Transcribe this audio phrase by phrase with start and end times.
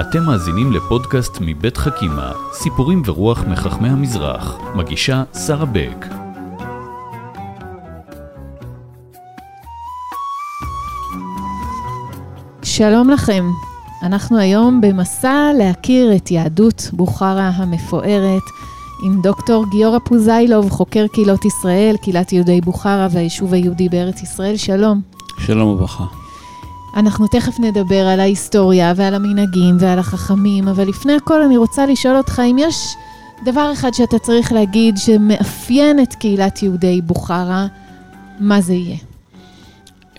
[0.00, 4.58] אתם מאזינים לפודקאסט מבית חכימה, סיפורים ורוח מחכמי המזרח.
[4.74, 6.06] מגישה שרה בק.
[12.62, 13.44] שלום לכם.
[14.02, 18.42] אנחנו היום במסע להכיר את יהדות בוכרה המפוארת
[19.04, 24.56] עם דוקטור גיורא פוזיילוב, חוקר קהילות ישראל, קהילת יהודי בוכרה והיישוב היהודי בארץ ישראל.
[24.56, 25.00] שלום.
[25.38, 26.19] שלום וברכה.
[26.96, 32.16] אנחנו תכף נדבר על ההיסטוריה ועל המנהגים ועל החכמים, אבל לפני הכל אני רוצה לשאול
[32.16, 32.96] אותך אם יש
[33.44, 37.66] דבר אחד שאתה צריך להגיד שמאפיין את קהילת יהודי בוכרה,
[38.40, 38.96] מה זה יהיה?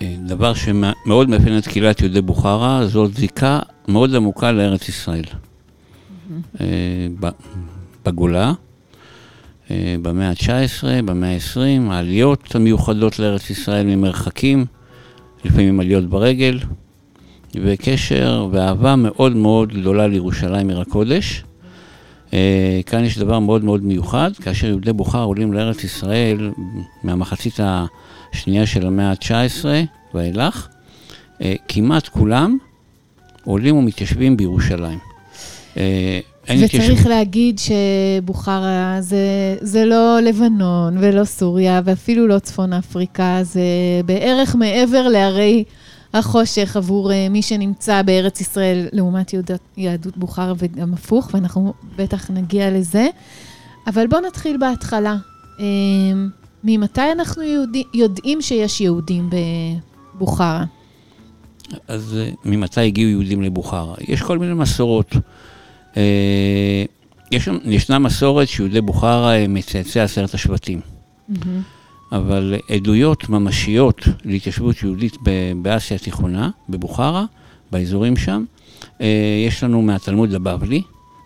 [0.02, 5.24] אה, דבר שמאוד מאפיין את קהילת יהודי בוכרה, זאת זיקה מאוד עמוקה לארץ ישראל.
[6.62, 6.66] אה,
[8.06, 8.54] בגולה,
[9.72, 14.66] אה, במאה ה-19, במאה ה-20, העליות המיוחדות לארץ ישראל ממרחקים.
[15.46, 16.60] לפעמים עליות ברגל,
[17.56, 21.44] וקשר ואהבה מאוד מאוד גדולה לירושלים עיר הקודש.
[22.34, 26.52] אה, כאן יש דבר מאוד מאוד מיוחד, כאשר יהודי בוכר עולים לארץ ישראל
[27.04, 29.66] מהמחצית השנייה של המאה ה-19
[30.14, 30.68] ואילך,
[31.42, 32.58] אה, כמעט כולם
[33.44, 35.00] עולים ומתיישבים בירושלים.
[36.44, 37.06] וצריך.
[37.06, 43.62] להגיד שבוכרה זה, זה לא לבנון ולא סוריה ואפילו לא צפון אפריקה, זה
[44.06, 45.64] בערך מעבר להרי
[46.14, 52.32] החושך עבור אה, מי שנמצא בארץ ישראל לעומת יהודות, יהדות בוכרה וגם הפוך, ואנחנו בטח
[52.32, 53.08] נגיע לזה.
[53.88, 55.16] אבל בואו נתחיל בהתחלה.
[55.60, 55.66] אה,
[56.64, 59.30] ממתי אנחנו יהודי, יודעים שיש יהודים
[60.16, 60.66] בבוכרה?
[61.88, 63.94] אז אה, ממתי הגיעו יהודים לבוכרה?
[64.08, 65.16] יש כל מיני מסורות.
[65.98, 66.84] אה,
[67.32, 70.80] יש, ישנה מסורת שיהודי בוכרה הם מצאצאי עשרת השבטים.
[70.80, 71.36] Mm-hmm.
[72.12, 75.18] אבל עדויות ממשיות להתיישבות יהודית
[75.62, 77.26] באסיה התיכונה, בבוכרה,
[77.72, 78.44] באזורים שם,
[79.02, 80.82] אה, יש לנו מהתלמוד הבבלי,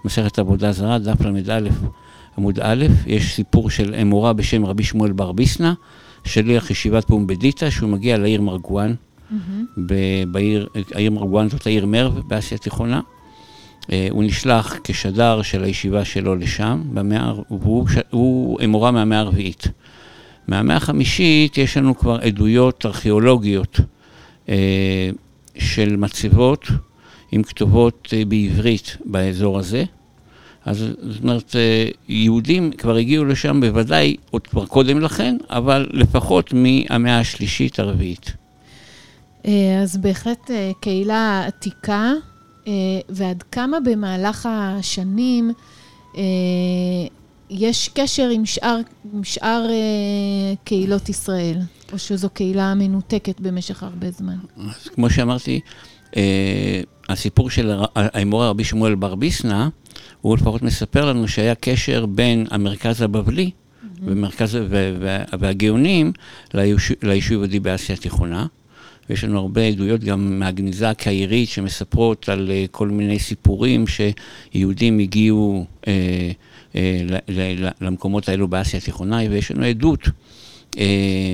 [0.05, 1.59] מסכת עבודה זרה, דף ל"א,
[2.37, 5.73] עמוד א', יש סיפור של אמורה בשם רבי שמואל בר ביסנא,
[6.23, 9.79] שליח ישיבת פומבדיטה, שהוא מגיע לעיר מרגואן, mm-hmm.
[10.31, 13.01] בעיר, העיר מרגואן זאת העיר מרב באסיה התיכונה.
[13.91, 19.67] אה, הוא נשלח כשדר של הישיבה שלו לשם, במאה, והוא הוא אמורה מהמאה הרביעית.
[20.47, 23.79] מהמאה החמישית יש לנו כבר עדויות ארכיאולוגיות
[24.49, 25.09] אה,
[25.57, 26.67] של מצבות
[27.31, 29.83] עם כתובות אה, בעברית באזור הזה.
[30.65, 31.55] אז זאת אומרת,
[32.07, 38.33] יהודים כבר הגיעו לשם בוודאי עוד כבר קודם לכן, אבל לפחות מהמאה השלישית הרביעית.
[39.83, 42.13] אז בהחלט קהילה עתיקה.
[42.67, 42.73] אה,
[43.09, 45.51] ועד כמה במהלך השנים
[46.17, 46.23] אה,
[47.49, 48.77] יש קשר עם שאר,
[49.13, 51.57] עם שאר אה, קהילות ישראל,
[51.93, 54.35] או שזו קהילה מנותקת במשך הרבה זמן?
[54.57, 55.59] אז כמו שאמרתי,
[57.09, 59.67] הסיפור של האמורה רבי שמואל בר ביסנא,
[60.21, 63.87] הוא לפחות מספר לנו שהיה קשר בין המרכז הבבלי mm-hmm.
[64.03, 64.57] ומרכז,
[65.39, 66.11] והגאונים
[67.03, 68.45] ליישוב יהודי באסיה התיכונה.
[69.09, 75.65] ויש לנו הרבה עדויות גם מהגניזה הקהירית שמספרות על uh, כל מיני סיפורים שיהודים הגיעו
[75.81, 75.85] uh,
[76.73, 76.75] uh,
[77.81, 80.07] למקומות האלו באסיה התיכונה, ויש לנו עדות
[80.71, 80.77] uh,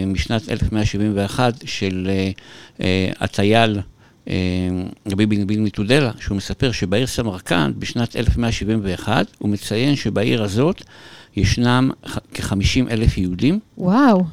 [0.08, 2.10] משנת 1171 של
[2.78, 2.84] uh,
[3.20, 3.80] הטייל
[5.12, 10.82] רבי בן בן מתודלה, שהוא מספר שבעיר סמרקנד בשנת 1171, הוא מציין שבעיר הזאת
[11.36, 11.90] ישנם
[12.34, 13.60] כ-50 אלף יהודים.
[13.78, 14.24] וואו.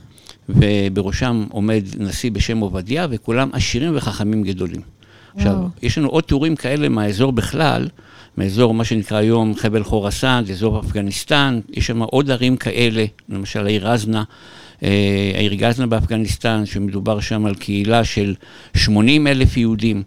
[0.48, 4.80] ובראשם עומד נשיא בשם עובדיה, וכולם עשירים וחכמים גדולים.
[4.80, 5.36] וואו.
[5.36, 7.88] עכשיו, יש לנו עוד תיאורים כאלה מהאזור בכלל,
[8.38, 13.88] מאזור מה שנקרא היום חבל חורסן, אזור אפגניסטן, יש שם עוד ערים כאלה, למשל העיר
[13.88, 14.24] רזנה,
[14.82, 18.34] אה, העיר גזנה באפגניסטן, שמדובר שם על קהילה של
[18.76, 20.02] 80 אלף יהודים.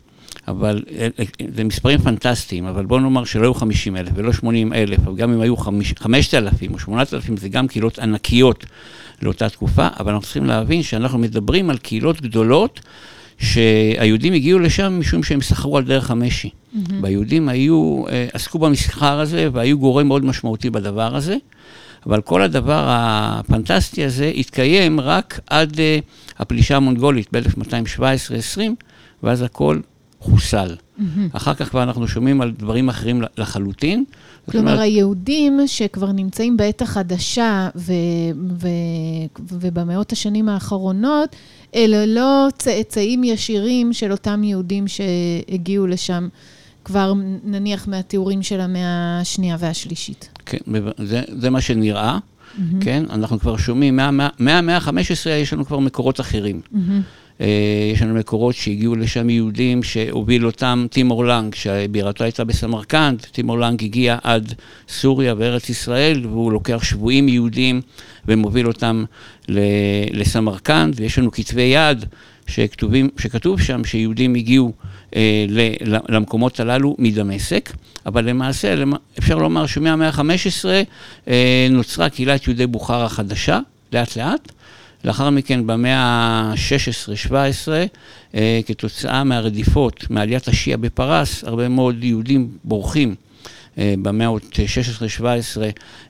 [0.47, 1.25] אבל אה, אה,
[1.56, 5.34] זה מספרים פנטסטיים, אבל בואו נאמר שלא היו 50 אלף ולא 80 אלף, אבל גם
[5.34, 8.66] אם היו 5,000 או 8,000, זה גם קהילות ענקיות
[9.23, 12.79] לאותה תקופה, אבל אנחנו צריכים להבין שאנחנו מדברים על קהילות גדולות,
[13.37, 16.49] שהיהודים הגיעו לשם משום שהם סחרו על דרך המשי.
[16.49, 16.93] Mm-hmm.
[17.01, 21.37] והיהודים היו, אה, עסקו במסחר הזה והיו גורם מאוד משמעותי בדבר הזה,
[22.05, 25.79] אבל כל הדבר הפנטסטי הזה התקיים רק עד
[26.40, 28.59] הפלישה המונגולית ב-1217-20,
[29.23, 29.79] ואז הכל
[30.22, 30.76] חוסל.
[30.76, 31.03] Mm-hmm.
[31.34, 34.03] אחר כך כבר אנחנו שומעים על דברים אחרים לחלוטין.
[34.52, 34.84] כלומר, אומרת...
[34.84, 37.94] היהודים שכבר נמצאים בעת החדשה ו...
[38.59, 38.68] ו...
[39.40, 41.35] ובמאות השנים האחרונות,
[41.76, 46.28] אלה לא צאצאים ישירים של אותם יהודים שהגיעו לשם
[46.85, 47.14] כבר
[47.44, 50.29] נניח מהתיאורים של המאה השנייה והשלישית.
[50.46, 50.58] כן,
[51.03, 52.18] זה, זה מה שנראה.
[52.18, 52.59] mm-hmm.
[52.82, 53.03] כן?
[53.09, 53.96] אנחנו כבר שומעים,
[54.40, 56.62] מהמאה ה-15 יש לנו כבר מקורות אחרים.
[56.73, 56.78] Mm-hmm.
[57.93, 63.22] יש לנו מקורות שהגיעו לשם יהודים שהוביל אותם טימור לנג, שבירתו הייתה בסמרקנד.
[63.32, 64.53] טימור לנג הגיע עד
[64.90, 67.82] סוריה וארץ ישראל, והוא לוקח שבויים יהודים
[68.28, 69.03] ומוביל אותם
[70.11, 72.05] לסמרקנד, ויש לנו כתבי יד
[72.47, 74.73] שכתובים, שכתוב שם שיהודים הגיעו
[75.16, 75.46] אה,
[76.09, 77.72] למקומות הללו מדמשק,
[78.05, 78.84] אבל למעשה
[79.20, 80.66] אפשר לומר שמהמאה ה-15
[81.28, 83.59] אה, נוצרה קהילת יהודי בוכרה חדשה,
[83.94, 84.52] לאט לאט.
[85.03, 87.33] לאחר מכן במאה ה-16-17,
[88.35, 93.15] אה, כתוצאה מהרדיפות, מעליית השיעה בפרס, הרבה מאוד יהודים בורחים
[93.77, 94.43] אה, במאות
[95.21, 95.25] 16-17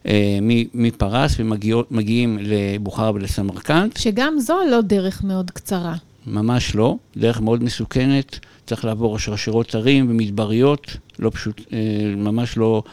[0.05, 0.39] אה,
[0.73, 3.91] מפרס ומגיעים לבוכרה ולסמרקנד.
[3.97, 5.95] שגם זו לא דרך מאוד קצרה.
[6.27, 11.78] ממש לא, דרך מאוד מסוכנת, צריך לעבור שרשרות הרים ומדבריות, לא פשוט, אה,
[12.18, 12.84] ממש לא,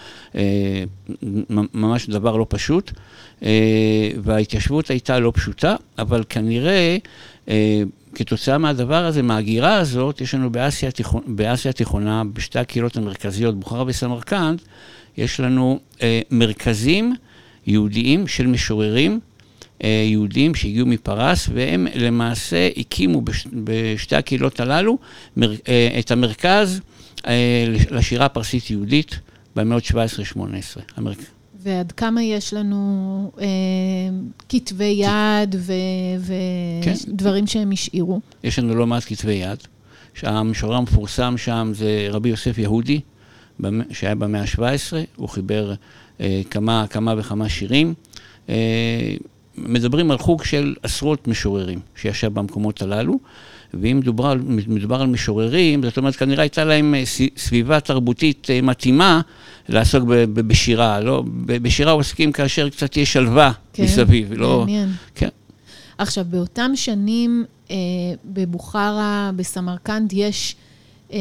[1.75, 2.93] ממש דבר לא פשוט.
[4.23, 6.97] וההתיישבות הייתה לא פשוטה, אבל כנראה
[8.15, 13.85] כתוצאה מהדבר הזה, מההגירה הזאת, יש לנו באסיה, התיכונה, באסיה התיכונה, בשתי הקהילות המרכזיות, בוכרה
[13.87, 14.62] וסמרקנד,
[15.17, 17.15] יש לנו אה, מרכזים
[17.67, 19.27] יהודיים של משוררים אה,
[19.80, 24.98] יהודים שהגיעו מפרס, והם למעשה הקימו בש, בשתי הקהילות הללו
[25.42, 26.80] אה, את המרכז
[27.26, 29.20] אה, לשירה הפרסית יהודית
[29.56, 29.94] במאות 17-18.
[30.96, 31.19] המרכ...
[31.62, 33.46] ועד כמה יש לנו אה,
[34.48, 35.56] כתבי יד
[37.08, 37.46] ודברים כן.
[37.46, 38.20] שהם השאירו?
[38.44, 39.58] יש לנו לא מעט כתבי יד.
[40.22, 43.00] המשורר המפורסם שם זה רבי יוסף יהודי,
[43.90, 44.60] שהיה במאה ה-17,
[45.16, 45.74] הוא חיבר
[46.20, 47.94] אה, כמה, כמה וכמה שירים.
[48.48, 49.14] אה,
[49.66, 53.19] מדברים על חוג של עשרות משוררים שישב במקומות הללו,
[53.75, 54.34] ואם מדובר
[54.69, 57.02] מדובר על משוררים, זאת אומרת, כנראה הייתה להם אה,
[57.37, 59.20] סביבה תרבותית אה, מתאימה
[59.69, 61.00] לעסוק בשירה.
[61.00, 64.32] לא, בשירה עוסקים כאשר קצת יש שלווה כן, מסביב.
[64.32, 64.88] לא, מעניין.
[65.14, 65.28] כן.
[65.99, 67.76] עכשיו, באותם שנים אה,
[68.25, 70.56] בבוכרה, בסמרקנד, יש
[71.12, 71.19] אה,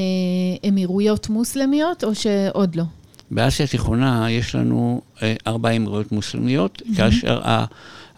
[0.68, 2.84] אמירויות מוסלמיות, או שעוד לא?
[3.32, 6.98] באסיה התיכונה יש לנו אה, ארבע אמירויות מוסלמיות, mm-hmm.
[6.98, 7.42] כאשר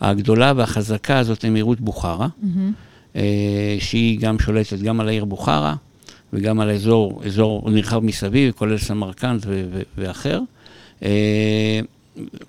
[0.01, 2.27] הגדולה והחזקה זאת אמירות בוכרה.
[2.27, 2.89] Mm-hmm.
[3.15, 5.75] אה, שהיא גם שולטת גם על העיר בוכרה
[6.33, 9.45] וגם על האזור, אזור נרחב מסביב, כולל סמרקנד
[9.97, 10.39] ואחר.
[11.03, 11.79] אה,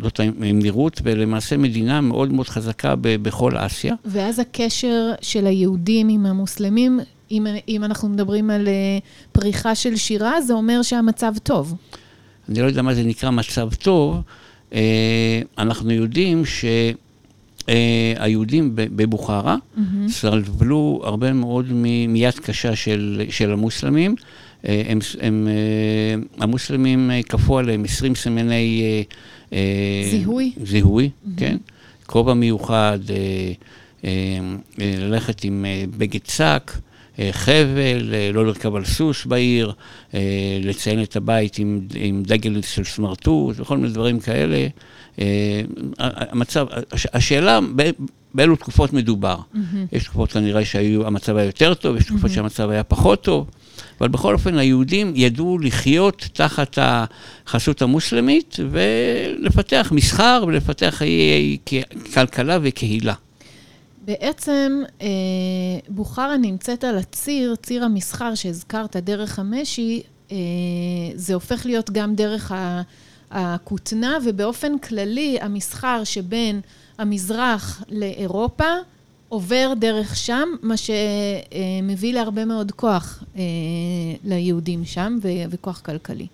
[0.03, 0.21] זאת
[0.51, 3.95] אמירות, ולמעשה מדינה מאוד מאוד חזקה בכל אסיה.
[4.05, 7.01] ואז הקשר של היהודים עם המוסלמים,
[7.31, 8.99] אם, אם אנחנו מדברים על אה,
[9.33, 11.75] פריחה של שירה, זה אומר שהמצב טוב.
[12.49, 14.21] אני לא יודע מה זה נקרא מצב טוב.
[15.59, 16.65] אנחנו יודעים ש...
[17.69, 19.81] אה, היהודים בבוכרה mm-hmm.
[20.09, 21.73] סבלו הרבה מאוד
[22.09, 24.15] מיד קשה של, של המוסלמים.
[24.69, 29.05] אה, הם, הם, אה, המוסלמים כפו עליהם 20 סמני...
[30.11, 30.53] זיהוי?
[30.65, 31.31] זיהוי, mm-hmm.
[31.37, 31.57] כן.
[32.07, 32.99] כובע מיוחד,
[34.79, 35.65] ללכת עם
[35.99, 36.73] בגד שק.
[37.31, 39.73] חבל, לא לרכב על סוס בעיר,
[40.63, 44.67] לציין את הבית עם, עם דגל של סמרטוט וכל מיני דברים כאלה.
[45.21, 45.63] אה,
[45.99, 46.67] המצב,
[47.13, 47.61] השאלה
[48.35, 49.37] באילו תקופות מדובר.
[49.37, 49.59] Mm-hmm.
[49.93, 52.35] יש תקופות כנראה שהמצב היה יותר טוב, יש תקופות mm-hmm.
[52.35, 53.51] שהמצב היה פחות טוב,
[54.01, 61.59] אבל בכל אופן היהודים ידעו לחיות תחת החסות המוסלמית ולפתח מסחר ולפתח חיי
[62.15, 63.15] כלכלה וקהילה.
[64.05, 65.07] בעצם אה,
[65.89, 70.37] בוכרה נמצאת על הציר, ציר המסחר שהזכרת, דרך המשי, אה,
[71.15, 72.83] זה הופך להיות גם דרך ה...
[73.31, 76.61] הכותנה, ובאופן כללי המסחר שבין
[76.99, 78.75] המזרח לאירופה
[79.29, 83.43] עובר דרך שם, מה שמביא להרבה מאוד כוח אה,
[84.25, 85.19] ליהודים שם
[85.51, 86.27] וכוח כלכלי.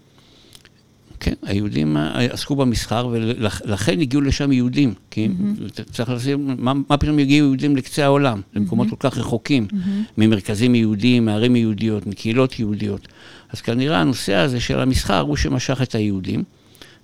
[1.20, 1.96] כן, היהודים
[2.30, 4.94] עסקו במסחר ולכן הגיעו לשם יהודים.
[5.10, 5.82] כי mm-hmm.
[5.92, 8.58] צריך לשים, מה, מה פתאום הגיעו יהודים לקצה העולם, mm-hmm.
[8.58, 10.10] למקומות כל כך רחוקים, mm-hmm.
[10.18, 13.08] ממרכזים יהודיים, מערים יהודיות, מקהילות יהודיות.
[13.52, 16.44] אז כנראה הנושא הזה של המסחר הוא שמשך את היהודים.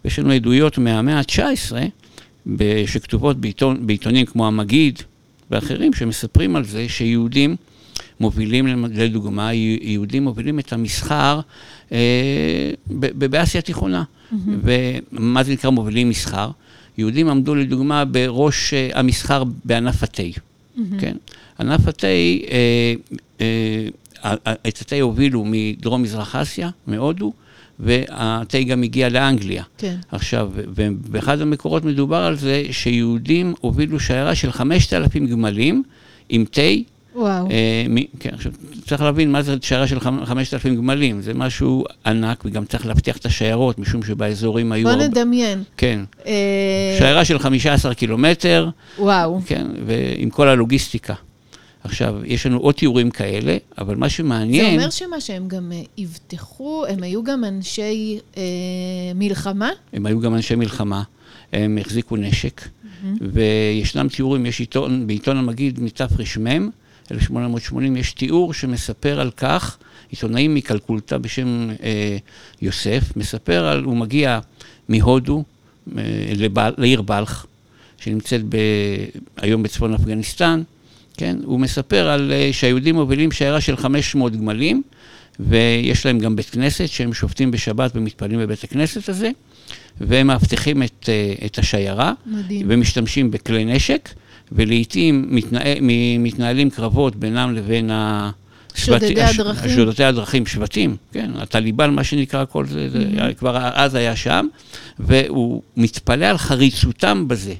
[0.05, 1.73] ויש לנו עדויות מהמאה ה-19,
[2.87, 4.99] שכתובות בעיתון, בעיתונים כמו המגיד
[5.51, 7.57] ואחרים, שמספרים על זה שיהודים
[8.21, 11.41] מובילים, לדוגמה, יהודים מובילים את המסחר
[11.93, 14.03] אה, באסיה התיכונה.
[14.03, 14.35] Mm-hmm.
[15.13, 16.51] ומה זה נקרא מובילים מסחר?
[16.99, 20.81] יהודים עמדו לדוגמה בראש אה, המסחר בענף התה, mm-hmm.
[21.01, 21.17] כן?
[21.61, 22.95] ענף התה, אה,
[23.41, 23.87] אה,
[24.69, 27.33] את התה הובילו מדרום מזרח אסיה, מהודו,
[27.81, 29.62] והתה גם הגיע לאנגליה.
[29.79, 29.97] כן.
[30.11, 35.83] עכשיו, ובאחד המקורות מדובר על זה שיהודים הובילו שיירה של 5,000 גמלים
[36.29, 36.62] עם תה
[37.14, 37.50] וואו.
[37.50, 38.52] אה, מ, כן, עכשיו,
[38.87, 43.26] צריך להבין מה זה שיירה של 5,000 גמלים, זה משהו ענק, וגם צריך להבטיח את
[43.26, 44.83] השיירות, משום שבאזורים היו...
[44.85, 45.09] בוא הרבה...
[45.09, 45.62] נדמיין.
[45.76, 46.00] כן.
[46.26, 46.97] אה...
[46.99, 48.69] שיירה של 15 קילומטר.
[48.99, 49.41] וואו.
[49.47, 51.14] כן, ועם כל הלוגיסטיקה.
[51.85, 54.65] עכשיו, יש לנו עוד תיאורים כאלה, אבל מה שמעניין...
[54.65, 58.43] זה אומר שמה שהם גם אה, יבטחו, הם היו גם אנשי אה,
[59.15, 59.71] מלחמה?
[59.93, 61.03] הם היו גם אנשי מלחמה,
[61.53, 63.07] הם החזיקו נשק, mm-hmm.
[63.21, 66.71] וישנם תיאורים, יש עיתון, בעיתון המגיד מתר"ם,
[67.11, 69.79] 1880, יש תיאור שמספר על כך,
[70.11, 72.17] עיתונאי מקלקולטה בשם אה,
[72.62, 74.41] יוסף, מספר על, הוא מגיע
[74.89, 75.45] מהודו
[75.99, 76.03] אה,
[76.37, 77.47] לבל, לעיר בלח,
[77.99, 78.57] שנמצאת ב,
[79.37, 80.62] היום בצפון אפגניסטן,
[81.23, 81.37] כן?
[81.45, 84.83] הוא מספר על uh, שהיהודים מובילים שיירה של 500 גמלים,
[85.41, 89.31] ויש להם גם בית כנסת שהם שופטים בשבת ומתפללים בבית הכנסת הזה,
[90.00, 92.67] והם מאבטחים את, uh, את השיירה, מדהים.
[92.69, 94.09] ומשתמשים בכלי נשק,
[94.52, 95.79] ולעיתים מתנהל,
[96.19, 98.31] מתנהלים קרבות בינם לבין ה...
[98.75, 99.23] שודדי.
[99.23, 99.71] הדרכים.
[99.71, 103.23] שודדי הדרכים, שבטים, כן, הטליבן, מה שנקרא, כל זה, mm-hmm.
[103.26, 104.47] זה כבר אז היה שם,
[104.99, 107.55] והוא מתפלא על חריצותם בזה.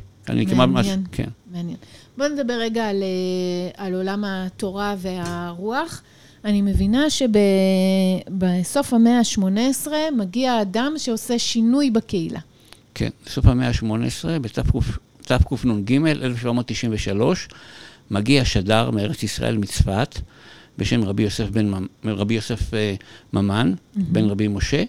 [0.87, 1.29] מעניין, כן.
[1.53, 1.77] מעניין.
[2.17, 6.03] בואו נדבר רגע על, אה, על עולם התורה והרוח.
[6.45, 12.41] אני מבינה שבסוף המאה ה-18 מגיע אדם שעושה שינוי בקהילה.
[12.95, 17.49] כן, בסוף המאה ה-18, בתקנ"ג, 1793,
[18.11, 20.19] מגיע שדר מארץ ישראל, מצפת,
[20.79, 21.71] בשם רבי יוסף, בן,
[22.05, 22.95] רבי יוסף אה,
[23.33, 24.01] ממן, mm-hmm.
[24.09, 24.83] בן רבי משה.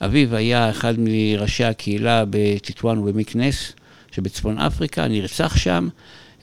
[0.00, 3.72] אביו היה אחד מראשי הקהילה בטיטואן ובמקנס
[4.12, 5.88] שבצפון אפריקה, נרצח שם.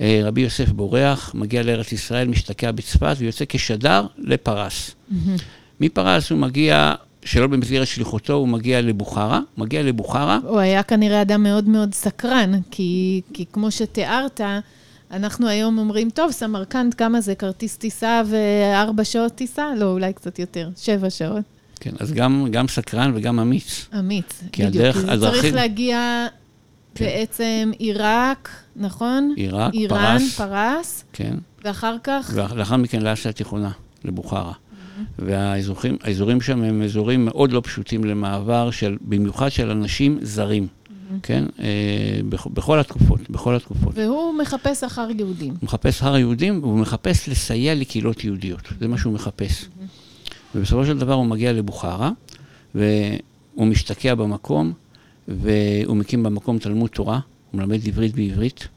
[0.03, 4.91] אה, רבי יוסף בורח, מגיע לארץ ישראל, משתקע בצפת ויוצא כשדר לפרס.
[4.91, 5.15] Mm-hmm.
[5.79, 6.93] מפרס הוא מגיע,
[7.25, 9.39] שלא במסגרת שליחותו, הוא מגיע לבוכרה.
[9.57, 10.39] מגיע לבוכרה.
[10.43, 14.41] הוא היה כנראה אדם מאוד מאוד סקרן, כי, כי כמו שתיארת,
[15.11, 17.35] אנחנו היום אומרים, טוב, סמרקנד, כמה זה?
[17.35, 19.67] כרטיס טיסה וארבע שעות טיסה?
[19.77, 21.43] לא, אולי קצת יותר, שבע שעות.
[21.79, 23.87] כן, אז גם, גם סקרן וגם אמיץ.
[23.99, 24.67] אמיץ, בדיוק.
[24.67, 25.41] הדרך, כי הדרכים...
[25.41, 26.27] צריך להגיע.
[26.99, 29.33] בעצם עיראק, נכון?
[29.35, 30.35] עיראק, איראן, פרס.
[30.35, 31.03] פרס.
[31.13, 31.35] כן.
[31.63, 32.31] ואחר כך?
[32.33, 33.71] ולאחר מכן לאסיה התיכונה,
[34.05, 34.51] לבוכרה.
[34.51, 35.19] Mm-hmm.
[35.19, 40.67] והאזורים שם הם אזורים מאוד לא פשוטים למעבר, של, במיוחד של אנשים זרים.
[40.67, 40.91] Mm-hmm.
[41.23, 41.45] כן?
[41.59, 42.19] אה,
[42.53, 43.97] בכל התקופות, בכל התקופות.
[43.97, 45.49] והוא מחפש אחר יהודים.
[45.49, 48.61] הוא מחפש אחר יהודים, והוא מחפש לסייע לקהילות יהודיות.
[48.79, 49.63] זה מה שהוא מחפש.
[49.63, 50.23] Mm-hmm.
[50.55, 52.11] ובסופו של דבר הוא מגיע לבוכרה,
[52.75, 54.73] והוא משתקע במקום,
[55.27, 57.19] והוא מקים במקום תלמוד תורה,
[57.51, 58.67] הוא מלמד עברית בעברית,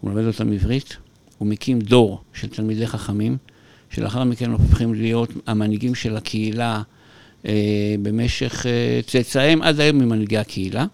[0.00, 0.96] הוא מלמד אותם עברית,
[1.38, 3.36] הוא מקים דור של תלמידי חכמים,
[3.90, 6.82] שלאחר מכן הופכים להיות המנהיגים של הקהילה
[7.46, 10.86] אה, במשך אה, צאצאיהם עד היום ממנהיגי הקהילה,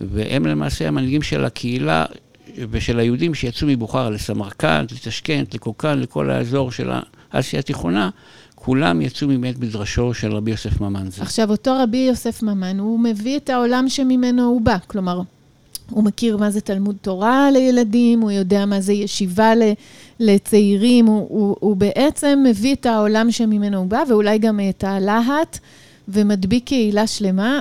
[0.00, 2.04] והם למעשה המנהיגים של הקהילה
[2.70, 6.90] ושל היהודים שיצאו מבוכרה לסמרקנד, לטשקנט, לקוקן, לכל האזור של
[7.30, 8.10] אסיה התיכונה,
[8.62, 11.22] כולם יצאו מבית מדרשו של רבי יוסף ממן זה.
[11.22, 14.76] עכשיו, אותו רבי יוסף ממן, הוא מביא את העולם שממנו הוא בא.
[14.86, 15.20] כלומר,
[15.90, 19.52] הוא מכיר מה זה תלמוד תורה לילדים, הוא יודע מה זה ישיבה
[20.20, 25.58] לצעירים, הוא, הוא, הוא בעצם מביא את העולם שממנו הוא בא, ואולי גם את הלהט,
[26.08, 27.60] ומדביק קהילה שלמה.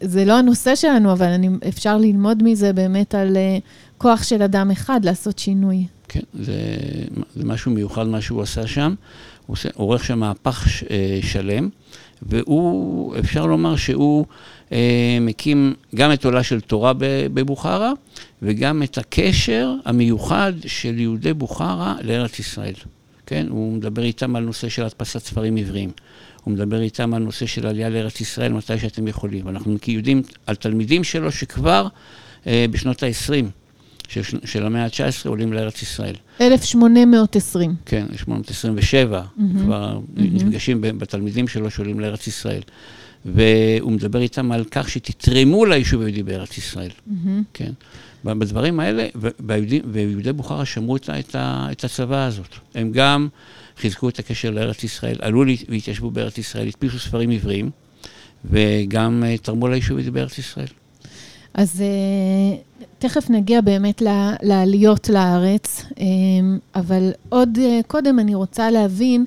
[0.00, 3.58] זה לא הנושא שלנו, אבל אני, אפשר ללמוד מזה באמת על אה,
[3.98, 5.86] כוח של אדם אחד לעשות שינוי.
[6.08, 6.54] כן, זה,
[7.36, 8.94] זה משהו מיוחד מה שהוא עשה שם.
[9.74, 11.68] הוא עורך שם מהפך אה, שלם,
[12.22, 14.26] והוא, אפשר לומר שהוא
[14.72, 16.92] אה, מקים גם את עולה של תורה
[17.34, 17.92] בבוכרה,
[18.42, 22.74] וגם את הקשר המיוחד של יהודי בוכרה לארץ ישראל.
[23.26, 23.46] כן?
[23.48, 25.90] הוא מדבר איתם על נושא של הדפסת ספרים עבריים.
[26.44, 29.48] הוא מדבר איתם על נושא של עלייה לארץ ישראל מתי שאתם יכולים.
[29.48, 31.86] אנחנו יודעים על תלמידים שלו שכבר
[32.46, 33.44] אה, בשנות ה-20
[34.12, 36.14] של, של המאה ה-19 עולים לארץ ישראל.
[36.40, 37.74] 1820.
[37.86, 39.42] כן, 1827, mm-hmm.
[39.62, 40.20] כבר mm-hmm.
[40.20, 42.62] נפגשים בתלמידים שלו שעולים לארץ ישראל.
[43.24, 47.28] והוא מדבר איתם על כך שתתרמו ליישוב היהודי בארץ ישראל, mm-hmm.
[47.54, 47.72] כן.
[48.24, 49.06] בדברים האלה,
[49.92, 51.36] ויהודי בוכרה שמרו את, את,
[51.72, 52.54] את הצבא הזאת.
[52.74, 53.28] הם גם
[53.76, 57.70] חיזקו את הקשר לארץ ישראל, עלו והתיישבו בארץ ישראל, הדפיסו ספרים עבריים,
[58.44, 60.66] וגם אה, תרמו ליישוב היהודי בארץ ישראל.
[61.54, 62.56] אז אה,
[62.98, 64.02] תכף נגיע באמת
[64.42, 66.04] לעליות לארץ, אה,
[66.74, 69.24] אבל עוד אה, קודם אני רוצה להבין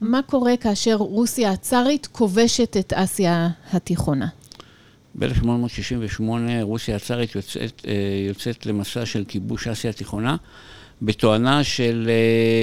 [0.00, 4.26] מה קורה כאשר רוסיה הצארית כובשת את אסיה התיכונה.
[5.18, 6.22] ב-1868
[6.62, 7.86] רוסיה הצארית יוצאת,
[8.28, 10.36] יוצאת למסע של כיבוש אסיה התיכונה,
[11.02, 12.10] בתואנה של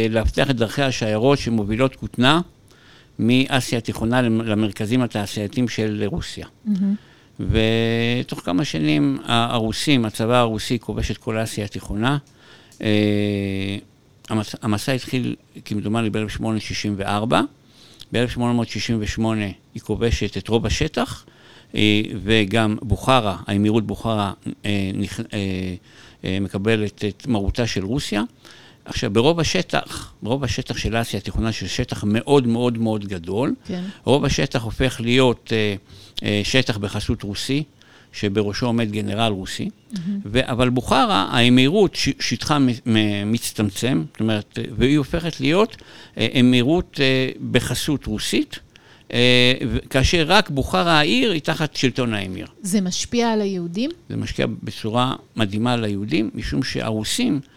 [0.09, 2.41] להבטיח את דרכי השיירות שמובילות כותנה
[3.19, 6.45] מאסיה התיכונה למרכזים התעשייתיים של רוסיה.
[6.67, 7.12] Mm-hmm.
[7.39, 12.17] ותוך כמה שנים הרוסים, הצבא הרוסי כובש את כל אסיה התיכונה.
[12.81, 13.77] אה,
[14.61, 15.35] המסע התחיל
[15.65, 17.33] כמדומני ב-1864.
[18.13, 19.21] ב-1868
[19.73, 21.25] היא כובשת את רוב השטח,
[21.75, 24.33] אה, וגם בוכרה, האמירות בוכרה
[24.65, 28.23] אה, מקבלת את מרותה של רוסיה.
[28.85, 33.83] עכשיו, ברוב השטח, ברוב השטח של אסיה התיכונה, שזה שטח מאוד מאוד מאוד גדול, כן.
[34.03, 35.51] רוב השטח הופך להיות
[36.43, 37.63] שטח בחסות רוסי,
[38.13, 39.97] שבראשו עומד גנרל רוסי, mm-hmm.
[40.25, 42.57] ו- אבל בוכרה, האמירות, ש- שטחה
[43.25, 45.77] מצטמצם, זאת אומרת, והיא הופכת להיות
[46.39, 46.99] אמירות
[47.51, 48.59] בחסות רוסית.
[49.13, 49.53] אה,
[49.89, 52.47] כאשר רק בוכרה העיר היא תחת שלטון האמיר.
[52.61, 53.89] זה משפיע על היהודים?
[54.09, 57.52] זה משפיע בצורה מדהימה על היהודים, משום שהרוסים אה,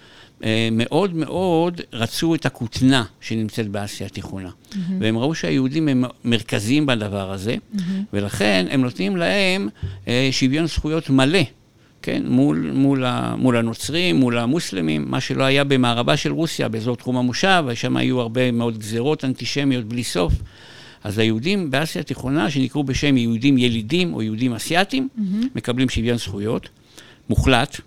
[0.72, 4.48] מאוד מאוד רצו את הכותנה שנמצאת באסיה התיכונה.
[4.48, 4.76] Mm-hmm.
[5.00, 7.80] והם ראו שהיהודים הם מרכזיים בדבר הזה, mm-hmm.
[8.12, 9.68] ולכן הם נותנים להם
[10.08, 11.42] אה, שוויון זכויות מלא.
[12.02, 13.04] כן, מול, מול,
[13.36, 18.20] מול הנוצרים, מול המוסלמים, מה שלא היה במערבה של רוסיה, באזור תחום המושב, ושם היו
[18.20, 20.32] הרבה מאוד גזרות אנטישמיות בלי סוף.
[21.04, 25.46] אז היהודים באסיה התיכונה, שנקראו בשם יהודים ילידים או יהודים אסייתים, mm-hmm.
[25.54, 26.68] מקבלים שוויון זכויות
[27.28, 27.80] מוחלט,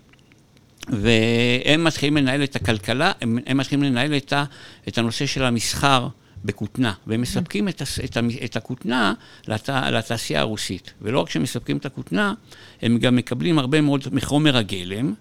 [0.92, 4.44] והם מתחילים לנהל את הכלכלה, הם, הם מתחילים לנהל את, ה,
[4.88, 6.08] את הנושא של המסחר
[6.44, 9.14] בכותנה, והם מספקים את, את, את הכותנה
[9.48, 10.92] לת, לתעשייה הרוסית.
[11.02, 12.34] ולא רק שהם מספקים את הכותנה,
[12.82, 15.14] הם גם מקבלים הרבה מאוד מחומר הגלם,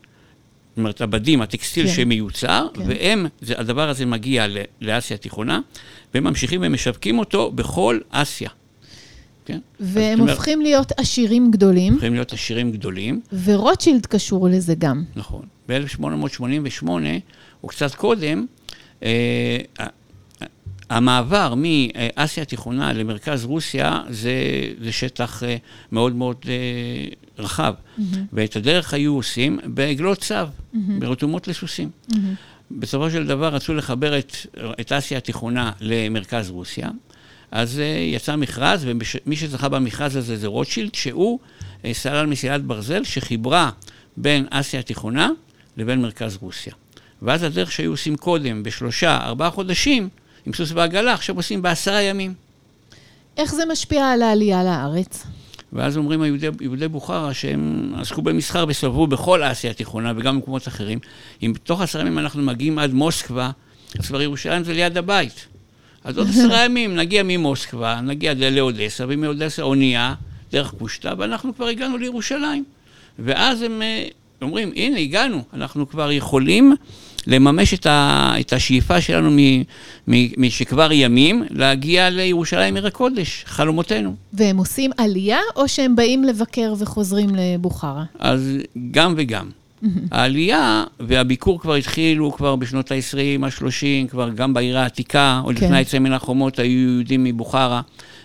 [0.69, 1.93] זאת אומרת, הבדים, הטקסטיל כן.
[1.93, 2.81] שמיוצר, כן.
[2.87, 4.45] והם, זה, הדבר הזה מגיע
[4.81, 5.59] לאסיה התיכונה,
[6.13, 8.49] והם ממשיכים ומשווקים אותו בכל אסיה.
[9.49, 9.59] כן?
[9.79, 11.93] והם הופכים אומר, להיות עשירים גדולים.
[11.93, 13.21] הופכים להיות עשירים גדולים.
[13.43, 15.03] ורוטשילד קשור לזה גם.
[15.15, 15.41] נכון.
[15.69, 16.87] ב-1888,
[17.63, 18.45] או קצת קודם,
[19.03, 19.57] אה,
[20.89, 24.33] המעבר מאסיה התיכונה למרכז רוסיה זה,
[24.81, 25.55] זה שטח אה,
[25.91, 26.53] מאוד מאוד אה,
[27.39, 27.73] רחב.
[27.73, 28.01] Mm-hmm.
[28.33, 30.77] ואת הדרך היו עושים בעגלות צב, mm-hmm.
[30.99, 31.89] ברתומות לסוסים.
[32.11, 32.15] Mm-hmm.
[32.71, 34.33] בסופו של דבר רצו לחבר את,
[34.79, 36.89] את אסיה התיכונה למרכז רוסיה,
[37.51, 41.39] אז uh, יצא מכרז, ומי שזכה במכרז הזה זה רוטשילד, שהוא
[41.91, 43.69] סלל מסילת ברזל שחיברה
[44.17, 45.29] בין אסיה התיכונה
[45.77, 46.73] לבין מרכז רוסיה.
[47.21, 50.09] ואז הדרך שהיו עושים קודם, בשלושה, ארבעה חודשים,
[50.45, 52.33] עם סוס ועגלה, עכשיו עושים בעשרה ימים.
[53.37, 55.25] איך זה משפיע על העלייה לארץ?
[55.73, 60.99] ואז אומרים היהודי, יהודי בוכרה שהם עסקו במסחר וסובבו בכל אסיה התיכונה וגם במקומות אחרים.
[61.43, 63.51] אם בתוך עשרה ימים אנחנו מגיעים עד מוסקבה,
[63.99, 65.47] אז כבר ירושלים זה ליד הבית.
[66.03, 70.13] אז עוד עשרה ימים נגיע ממוסקבה, נגיע לאודסה, ומאודסה אונייה,
[70.51, 72.63] דרך פושטה, ואנחנו כבר הגענו לירושלים.
[73.19, 74.07] ואז הם אה,
[74.41, 76.75] אומרים, הנה, הגענו, אנחנו כבר יכולים
[77.27, 79.29] לממש את, ה, את השאיפה שלנו
[80.37, 84.15] משכבר ימים, להגיע לירושלים עיר הקודש, חלומותינו.
[84.33, 88.03] והם עושים עלייה, או שהם באים לבקר וחוזרים לבוכרה?
[88.19, 88.57] אז
[88.91, 89.49] גם וגם.
[90.11, 95.65] העלייה והביקור כבר התחילו כבר בשנות ה-20, ה-30, כבר גם בעיר העתיקה, עוד כן.
[95.65, 97.81] לפני היצא מן החומות היו יהודים מבוכרה,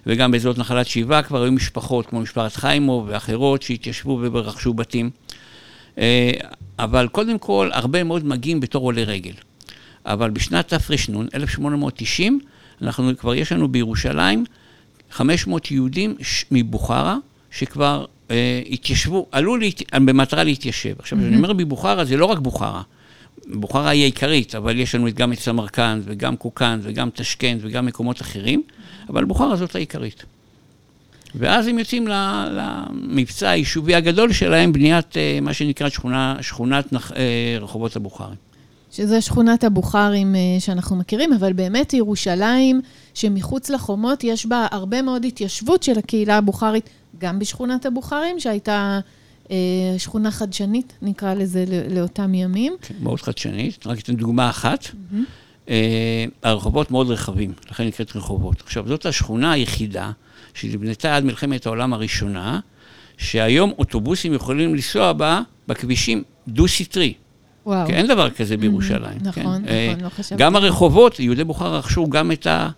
[0.06, 5.10] וגם באזור נחלת שבעה כבר היו משפחות כמו משפחת חיימוב ואחרות שהתיישבו ורכשו בתים.
[5.98, 6.30] אה,
[6.78, 9.32] אבל קודם כל, הרבה מאוד מגיעים בתור עולי רגל.
[10.06, 12.40] אבל בשנת תר"ן, 1890,
[12.82, 14.44] אנחנו, כבר יש לנו בירושלים
[15.10, 16.14] 500 יהודים
[16.50, 17.16] מבוכרה,
[17.50, 18.04] שכבר
[18.70, 19.82] התיישבו, עלו להת...
[19.94, 20.94] במטרה להתיישב.
[20.98, 21.36] עכשיו, כשאני mm-hmm.
[21.36, 22.82] אומר מבוכרה, זה לא רק בוכרה.
[23.46, 28.20] בוכרה היא העיקרית, אבל יש לנו גם את סמרקנד, וגם קוקנד, וגם תשכנד, וגם מקומות
[28.20, 28.62] אחרים,
[29.08, 30.24] אבל בוכרה זאת העיקרית.
[31.34, 32.06] ואז הם יוצאים
[32.50, 38.36] למבצע היישובי הגדול שלהם, בניית אה, מה שנקרא שכונה, שכונת נח, אה, רחובות הבוכרים.
[38.92, 42.80] שזה שכונת הבוכרים אה, שאנחנו מכירים, אבל באמת ירושלים,
[43.14, 49.00] שמחוץ לחומות יש בה הרבה מאוד התיישבות של הקהילה הבוכרית, גם בשכונת הבוכרים, שהייתה
[49.98, 52.76] שכונה חדשנית, נקרא לזה, לאותם ימים.
[52.82, 53.86] כן, מאוד חדשנית.
[53.86, 54.84] רק אתן דוגמה אחת.
[54.84, 55.68] Mm-hmm.
[56.42, 58.60] הרחובות מאוד רחבים, לכן נקראת רחובות.
[58.60, 60.10] עכשיו, זאת השכונה היחידה
[60.54, 62.60] שנבנתה עד מלחמת העולם הראשונה,
[63.16, 67.14] שהיום אוטובוסים יכולים לנסוע בה בכבישים דו-סטרי.
[67.66, 67.86] וואו.
[67.86, 69.18] כי אין דבר כזה בירושלים.
[69.20, 69.40] נכון, כן?
[69.42, 70.42] נכון, אה, לא חשבתי.
[70.42, 72.68] גם הרחובות, יהודי בוכרה רכשו גם את, ה,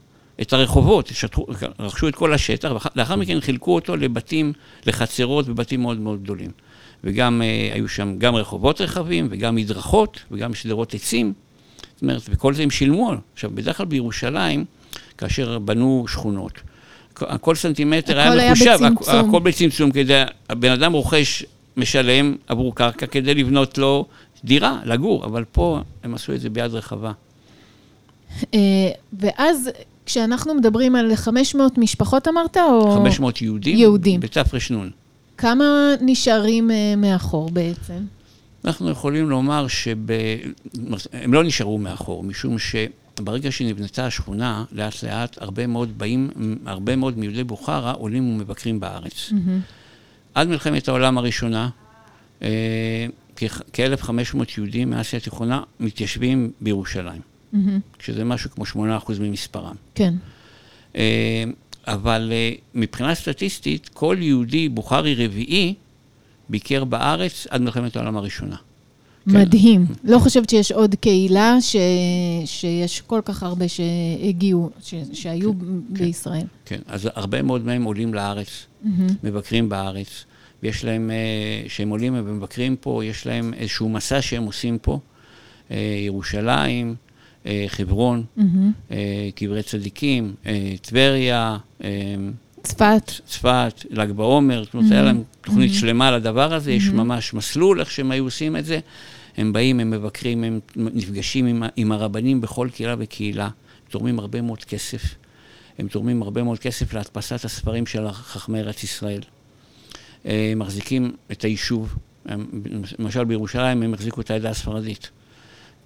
[0.41, 1.47] את הרחובות, שטחו,
[1.79, 4.53] רכשו את כל השטח, ולאחר מכן חילקו אותו לבתים,
[4.87, 6.51] לחצרות ובתים מאוד מאוד גדולים.
[7.05, 11.33] וגם אה, היו שם גם רחובות רחבים, וגם מדרכות, וגם שדרות עצים.
[11.95, 13.13] זאת אומרת, וכל זה הם שילמו.
[13.35, 14.65] עכשיו, בדרך כלל בירושלים,
[15.19, 16.53] כאשר בנו שכונות,
[17.41, 19.29] כל סנטימטר היה מחושב, הכל היה בצמצום.
[19.29, 21.45] הכל בצמצום, כדי, הבן אדם רוכש,
[21.77, 24.07] משלם עבור קרקע כדי לבנות לו
[24.45, 27.13] דירה, לגור, אבל פה הם עשו את זה ביד רחבה.
[28.55, 28.59] אה,
[29.19, 29.71] ואז
[30.07, 32.95] כשאנחנו מדברים על 500 משפחות אמרת, או...
[32.95, 33.79] 500 יהודים.
[33.79, 34.21] יהודים.
[34.21, 34.89] בתר"ן.
[35.37, 37.99] כמה נשארים אה, מאחור בעצם?
[38.65, 45.99] אנחנו יכולים לומר שהם לא נשארו מאחור, משום שברגע שנבנתה השכונה, לאט לאט הרבה מאוד
[45.99, 46.31] באים,
[46.67, 49.31] הרבה מאוד מיהודי בוכרה עולים ומבקרים בארץ.
[49.31, 49.73] Mm-hmm.
[50.35, 51.69] עד מלחמת העולם הראשונה,
[52.43, 53.07] אה,
[53.73, 57.21] כ-1,500 יהודים מאסיה התיכונה מתיישבים בירושלים,
[57.57, 58.03] mm-hmm.
[58.05, 58.65] שזה משהו כמו
[59.09, 59.75] 8% ממספרם.
[59.95, 60.15] כן.
[60.97, 61.45] אה,
[61.87, 65.75] אבל אה, מבחינה סטטיסטית, כל יהודי בוכרי רביעי
[66.49, 68.57] ביקר בארץ עד מלחמת העולם הראשונה.
[69.25, 69.41] כן.
[69.41, 69.87] מדהים.
[69.87, 69.93] כן.
[70.05, 71.77] לא חושבת שיש עוד קהילה ש...
[72.45, 74.95] שיש כל כך הרבה שהגיעו, ש...
[75.13, 76.47] שהיו כן, בישראל.
[76.65, 78.89] כן, אז הרבה מאוד מהם עולים לארץ, mm-hmm.
[79.23, 80.25] מבקרים בארץ,
[80.63, 81.11] ויש להם,
[81.67, 84.99] כשהם עולים ומבקרים פה, יש להם איזשהו מסע שהם עושים פה,
[86.07, 86.95] ירושלים,
[87.69, 88.93] חברון, mm-hmm.
[89.35, 90.35] קברי צדיקים,
[90.83, 91.57] טבריה,
[92.63, 93.13] צפת.
[93.27, 94.95] צפת, ל"ג בעומר, זאת אומרת, mm-hmm.
[94.95, 95.75] היה להם תוכנית mm-hmm.
[95.75, 96.75] שלמה לדבר הזה, mm-hmm.
[96.75, 98.79] יש ממש מסלול איך שהם היו עושים את זה.
[99.37, 103.49] הם באים, הם מבקרים, הם נפגשים עם, עם הרבנים בכל קהילה וקהילה,
[103.89, 105.03] תורמים הרבה מאוד כסף.
[105.79, 109.21] הם תורמים הרבה מאוד כסף להדפסת הספרים של חכמי ארץ ישראל.
[110.25, 111.95] הם מחזיקים את היישוב,
[112.27, 112.47] הם,
[112.99, 115.11] למשל בירושלים הם החזיקו את העדה הספרדית.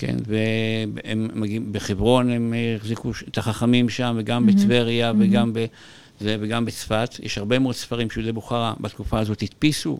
[0.00, 4.52] כן, והם מגיעים, בחברון הם החזיקו את החכמים שם, וגם mm-hmm.
[4.52, 5.14] בטבריה, mm-hmm.
[5.18, 5.66] וגם ב...
[6.20, 7.10] זה וגם בצפת.
[7.22, 9.98] יש הרבה מאוד ספרים שיהודי בוכרה בתקופה הזאת הדפיסו,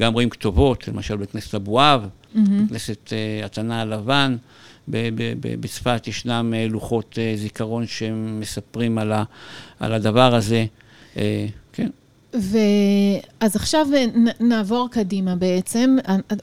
[0.00, 2.38] גם רואים כתובות, למשל בכנסת אבואב, mm-hmm.
[2.66, 4.36] בכנסת uh, התנא הלבן,
[4.88, 9.24] בצפת ישנם uh, לוחות uh, זיכרון שמספרים על, ה,
[9.80, 10.64] על הדבר הזה.
[12.32, 12.38] כן.
[13.40, 13.86] ואז עכשיו
[14.40, 15.96] נעבור קדימה בעצם,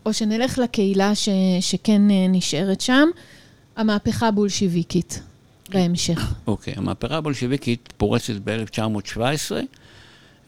[0.05, 1.29] או שנלך לקהילה ש,
[1.61, 3.07] שכן נשארת שם,
[3.75, 5.21] המהפכה הבולשיביקית.
[5.71, 6.33] בהמשך.
[6.47, 9.19] אוקיי, okay, המהפכה הבולשביקית פורצת ב-1917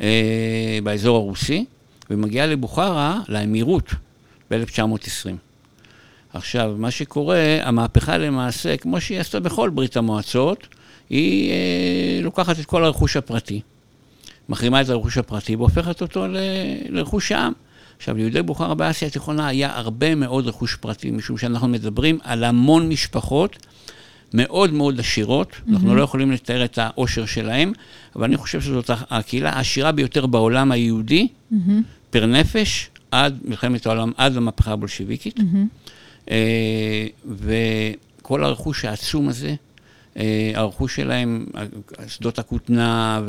[0.01, 1.65] אה, באזור הרוסי,
[2.09, 3.89] ומגיעה לבוכרה, לאמירות,
[4.51, 5.29] ב-1920.
[6.33, 10.67] עכשיו, מה שקורה, המהפכה למעשה, כמו שהיא עשתה בכל ברית המועצות,
[11.09, 13.61] היא אה, לוקחת את כל הרכוש הפרטי,
[14.51, 16.37] מחרימה את הרכוש הפרטי והופכת אותו ל-
[16.89, 17.53] לרכוש העם.
[17.97, 22.89] עכשיו, ליהודי בוכרה באסיה התיכונה היה הרבה מאוד רכוש פרטי, משום שאנחנו מדברים על המון
[22.89, 23.55] משפחות
[24.33, 25.71] מאוד מאוד עשירות, mm-hmm.
[25.71, 27.71] אנחנו לא יכולים לתאר את העושר שלהם,
[28.15, 31.55] אבל אני חושב שזאת הקהילה העשירה ביותר בעולם היהודי, mm-hmm.
[32.09, 35.39] פר נפש, עד מלחמת העולם, עד המהפכה הבולשיביקית.
[35.39, 36.31] Mm-hmm.
[36.31, 39.55] אה, וכל הרכוש העצום הזה,
[40.55, 41.45] הרכוש שלהם,
[42.07, 43.21] שדות הכותנה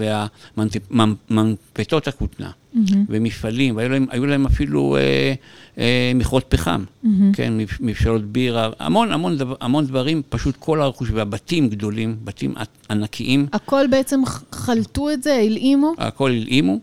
[0.91, 2.79] והמנפתות הכותנה, mm-hmm.
[3.09, 5.35] ומפעלים, והיו להם, להם אפילו אה,
[5.79, 7.09] אה, מכרות פחם, mm-hmm.
[7.33, 12.55] כן, מבשלות בירה, המון המון, דבר, המון דברים, פשוט כל הרכוש, והבתים גדולים, בתים
[12.91, 13.47] ענקיים.
[13.53, 14.21] הכל בעצם
[14.53, 15.95] חלטו את זה, הלאימו?
[15.99, 16.79] הכל הלאימו,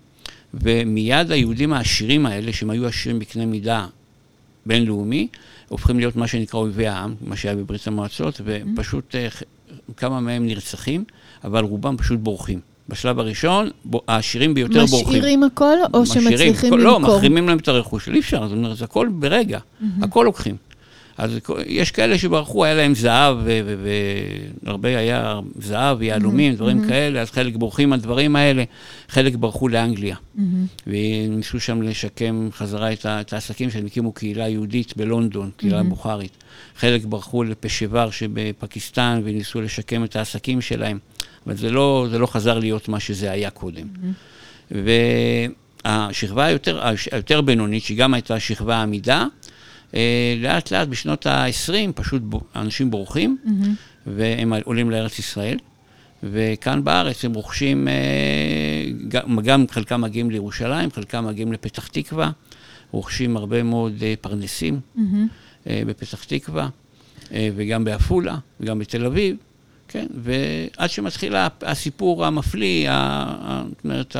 [0.53, 3.87] ומיד היהודים העשירים האלה, שהם היו עשירים בקנה מידה
[4.65, 5.27] בינלאומי,
[5.67, 9.15] הופכים להיות מה שנקרא אויבי העם, מה שהיה בברית המועצות, ופשוט
[9.97, 11.03] כמה מהם נרצחים,
[11.43, 12.59] אבל רובם פשוט בורחים.
[12.89, 13.69] בשלב הראשון,
[14.07, 15.19] העשירים ביותר משאירים בורחים.
[15.19, 17.09] משאירים הכל, או משאירים, שמצליחים כל, לא, למכור?
[17.09, 20.05] לא, מחרימים להם את הרכוש, אי אפשר, זאת אומרת, זה הכל ברגע, mm-hmm.
[20.05, 20.55] הכל לוקחים.
[21.19, 23.37] אז יש כאלה שברחו, היה להם זהב,
[24.63, 26.55] והרבה היה זהב, יהלומים, mm-hmm.
[26.55, 26.87] דברים mm-hmm.
[26.87, 28.63] כאלה, אז חלק בורחים מהדברים האלה,
[29.09, 30.15] חלק ברחו לאנגליה.
[30.15, 30.41] Mm-hmm.
[30.87, 35.83] וניסו שם לשקם חזרה את, את העסקים שהם הקימו קהילה יהודית בלונדון, קהילה mm-hmm.
[35.83, 36.43] בוכרית.
[36.77, 40.99] חלק ברחו לפשוור שבפקיסטן וניסו לשקם את העסקים שלהם,
[41.45, 43.87] אבל זה לא, זה לא חזר להיות מה שזה היה קודם.
[43.95, 44.75] Mm-hmm.
[45.85, 49.25] והשכבה היותר, היותר בינונית, שהיא גם הייתה שכבה עמידה,
[50.37, 52.21] לאט לאט בשנות ה-20 פשוט
[52.55, 53.67] אנשים בורחים, mm-hmm.
[54.07, 55.57] והם עולים לארץ ישראל.
[56.23, 57.93] וכאן בארץ הם רוכשים, אה,
[59.07, 62.31] גם, גם חלקם מגיעים לירושלים, חלקם מגיעים לפתח תקווה,
[62.91, 65.69] רוכשים הרבה מאוד אה, פרנסים mm-hmm.
[65.87, 66.69] בפתח תקווה,
[67.31, 69.35] וגם בעפולה, וגם בתל אביב,
[69.87, 72.89] כן, ועד שמתחיל הסיפור המפליא,
[73.69, 74.15] זאת אומרת,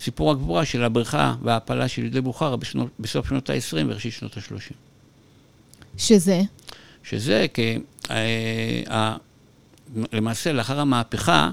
[0.00, 2.56] סיפור הגבורה של הבריכה וההעפלה של יהודי בוכרה
[3.00, 4.74] בסוף שנות ה-20 וראשית שנות ה-30.
[5.98, 6.42] שזה?
[7.04, 7.78] שזה, כי
[8.10, 9.16] אה,
[10.12, 11.50] למעשה לאחר המהפכה,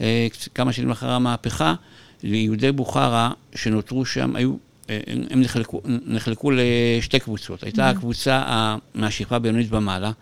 [0.00, 1.74] אה, כמה שנים לאחר המהפכה,
[2.22, 4.54] ליהודי בוכרה שנותרו שם, היו,
[4.90, 7.62] אה, הם נחלקו, נחלקו לשתי קבוצות.
[7.62, 7.92] הייתה mm-hmm.
[7.92, 10.12] הקבוצה מהשכבה הבינונית ומעלה,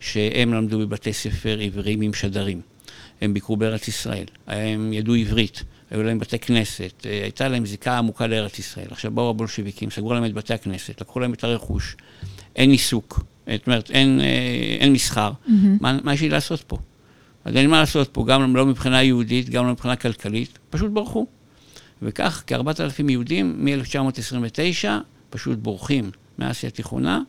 [0.00, 2.60] שהם למדו בבתי ספר עבריים עם שדרים.
[3.20, 5.62] הם ביקרו בארץ ישראל, הם ידעו עברית.
[5.90, 8.86] היו להם בתי כנסת, אה, הייתה להם זיקה עמוקה לארץ ישראל.
[8.90, 11.96] עכשיו באו הבולשביקים, סגרו להם את בתי הכנסת, לקחו להם את הרכוש,
[12.56, 14.26] אין עיסוק, זאת אומרת, אין, אה,
[14.80, 15.30] אין מסחר.
[15.30, 15.50] Mm-hmm.
[15.80, 16.78] מה, מה יש לי לעשות פה?
[17.44, 21.26] אז אין מה לעשות פה, גם לא מבחינה יהודית, גם לא מבחינה כלכלית, פשוט ברחו.
[22.02, 24.88] וכך כארבעת אלפים יהודים מ-1929
[25.30, 27.20] פשוט בורחים מאסיה התיכונה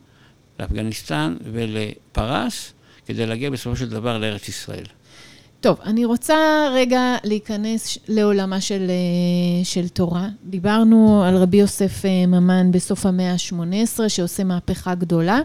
[0.60, 2.74] לאפגניסטן ולפרס,
[3.06, 4.86] כדי להגיע בסופו של דבר לארץ ישראל.
[5.62, 10.28] טוב, אני רוצה רגע להיכנס לעולמה של, אה, של תורה.
[10.44, 15.40] דיברנו על רבי יוסף אה, ממן בסוף המאה ה-18, שעושה מהפכה גדולה.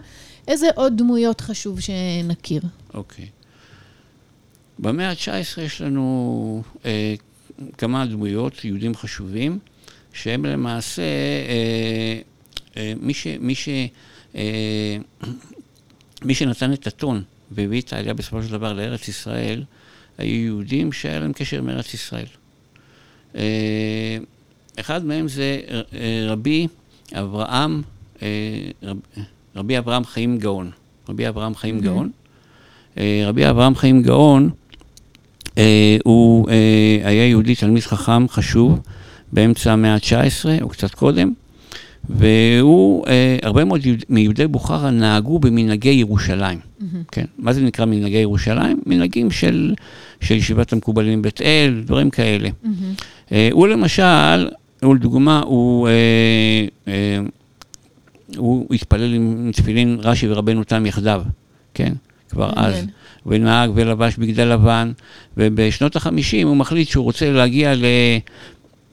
[0.47, 2.61] איזה עוד דמויות חשוב שנכיר?
[2.93, 3.25] אוקיי.
[4.79, 7.15] במאה ה-19 יש לנו אה,
[7.77, 9.59] כמה דמויות, יהודים חשובים,
[10.13, 12.19] שהם למעשה, אה,
[12.77, 13.69] אה, מי, ש, מי, ש,
[14.35, 14.97] אה,
[16.21, 19.63] מי שנתן את הטון והביא את העלייה בסופו של דבר לארץ ישראל,
[20.17, 22.25] היו יהודים שהיה להם קשר עם ארץ ישראל.
[23.35, 24.17] אה,
[24.79, 26.67] אחד מהם זה אה, רבי
[27.13, 27.81] אברהם,
[28.21, 28.27] אה,
[28.83, 28.97] רב,
[29.55, 30.71] רבי אברהם חיים גאון.
[31.09, 31.83] רבי אברהם חיים mm-hmm.
[31.83, 32.09] גאון.
[33.25, 34.49] רבי אברהם חיים גאון,
[36.03, 36.49] הוא
[37.03, 38.79] היה יהודי תלמיד חכם חשוב
[39.31, 41.33] באמצע המאה ה-19, או קצת קודם,
[42.09, 43.05] והוא,
[43.41, 46.59] הרבה מאוד מיהודי בוכרה נהגו במנהגי ירושלים.
[46.59, 46.83] Mm-hmm.
[47.11, 48.79] כן, מה זה נקרא מנהגי ירושלים?
[48.85, 49.73] מנהגים של
[50.25, 52.49] של ישיבת המקובלים בית אל, דברים כאלה.
[52.49, 53.33] Mm-hmm.
[53.51, 54.49] הוא למשל,
[54.83, 55.93] הוא לדוגמה, הוא, אה,
[56.87, 57.19] אה,
[58.37, 61.23] הוא התפלל עם תפילין רש"י ורבנו תם יחדיו,
[61.73, 61.93] כן?
[62.29, 62.59] כבר mm-hmm.
[62.59, 62.85] אז.
[63.25, 64.91] ונהג ולבש בגדי לבן,
[65.37, 67.73] ובשנות החמישים הוא מחליט שהוא רוצה להגיע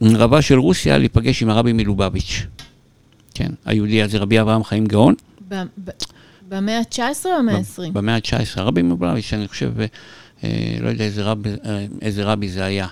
[0.01, 2.47] לרבה של רוסיה להיפגש עם הרבי מלובביץ'.
[3.35, 5.14] כן, היהודי הזה, רבי אברהם חיים גאון.
[6.49, 7.92] במאה ה-19 או במאה ה-20?
[7.92, 9.87] במאה ה-19, הרבי מלובביץ', אני חושב, אה,
[10.81, 12.87] לא יודע איזה רבי, אה, איזה רבי זה היה.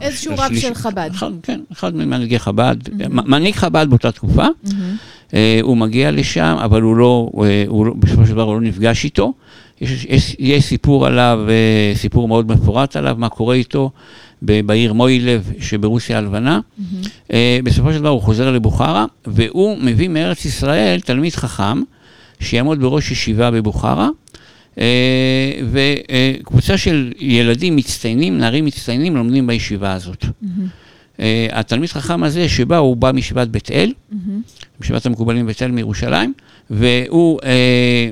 [0.00, 1.10] איזשהו רב של חב"ד.
[1.42, 2.76] כן, אחד ממנהיגי חב"ד.
[3.10, 4.46] מנהיג חב"ד באותה תקופה.
[5.34, 7.30] אה, הוא מגיע לשם, אבל הוא לא,
[7.66, 9.32] הוא לא, בסופו של דבר הוא לא נפגש איתו.
[9.80, 11.40] יש, יש, יש סיפור עליו,
[11.94, 13.90] סיפור מאוד מפורט עליו, מה קורה איתו
[14.42, 16.60] בעיר מוילב שברוסיה הלבנה.
[16.60, 17.32] Mm-hmm.
[17.64, 21.82] בסופו של דבר הוא חוזר לבוכרה, והוא מביא מארץ ישראל תלמיד חכם,
[22.40, 24.08] שיעמוד בראש ישיבה בבוכרה.
[24.78, 30.24] אה, וקבוצה של ילדים מצטיינים, נערים מצטיינים, לומדים בישיבה הזאת.
[30.24, 31.18] Mm-hmm.
[31.52, 34.94] התלמיד חכם הזה שבא, הוא בא מישיבת בית אל, mm-hmm.
[35.04, 36.32] המקובלים בית אל מירושלים,
[36.70, 38.08] והוא אה,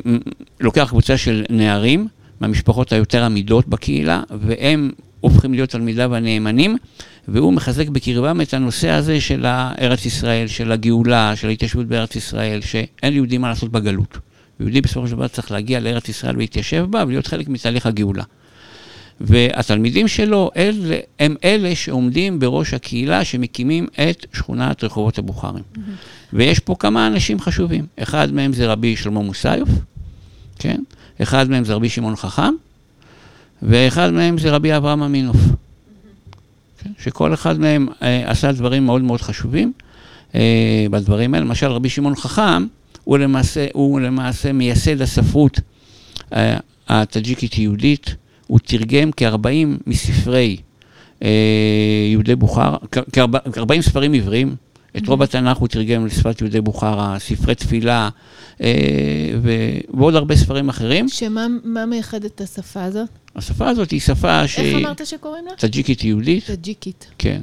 [0.60, 2.08] לוקח קבוצה של נערים
[2.40, 6.76] מהמשפחות היותר עמידות בקהילה, והם הופכים להיות תלמידיו הנאמנים,
[7.28, 9.46] והוא מחזק בקרבם את הנושא הזה של
[9.80, 14.18] ארץ ישראל, של הגאולה, של ההתיישבות בארץ ישראל, שאין ליהודים מה לעשות בגלות.
[14.60, 18.24] יהודי בסופו של דבר צריך להגיע לארץ ישראל ולהתיישב בה ולהיות חלק מתהליך הגאולה.
[19.20, 25.62] והתלמידים שלו אל, הם אלה שעומדים בראש הקהילה שמקימים את שכונת רחובות הבוכרים.
[25.74, 25.78] Mm-hmm.
[26.32, 27.86] ויש פה כמה אנשים חשובים.
[27.98, 29.68] אחד מהם זה רבי שלמה מוסיוף,
[30.58, 30.80] כן?
[31.22, 32.54] אחד מהם זה רבי שמעון חכם,
[33.62, 35.36] ואחד מהם זה רבי אברהם אמינוף.
[36.78, 36.90] כן?
[36.98, 39.72] שכל אחד מהם אה, עשה דברים מאוד מאוד חשובים
[40.34, 41.46] אה, בדברים האלה.
[41.46, 42.66] למשל, רבי שמעון חכם,
[43.04, 45.60] הוא למעשה, הוא למעשה מייסד הספרות
[46.32, 46.56] אה,
[46.88, 48.14] הטאג'יקית-יהודית,
[48.46, 50.56] הוא תרגם כ-40 מספרי
[51.22, 51.28] אה,
[52.10, 54.56] יהודי בוכרה, כ-40 ספרים עבריים.
[54.96, 58.08] את רוב התנ"ך הוא תרגם לשפת יהודי בוכרה, ספרי תפילה
[58.62, 58.68] אה,
[59.94, 61.08] ועוד הרבה ספרים אחרים.
[61.08, 61.46] שמה
[61.86, 63.08] מייחד את השפה הזאת?
[63.36, 64.58] השפה הזאת היא שפה ש...
[64.58, 65.52] איך אמרת שקוראים לה?
[65.56, 66.46] טאג'יקית יהודית.
[66.46, 67.06] טאג'יקית.
[67.18, 67.40] כן.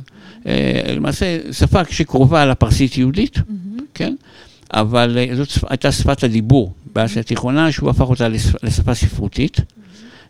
[0.95, 3.37] למעשה, שפה שקרובה לפרסית יהודית,
[3.93, 4.15] כן?
[4.73, 8.27] אבל אה, זאת הייתה שפת הדיבור באסיה התיכונה, שהוא הפך אותה
[8.63, 9.57] לשפה ספרותית,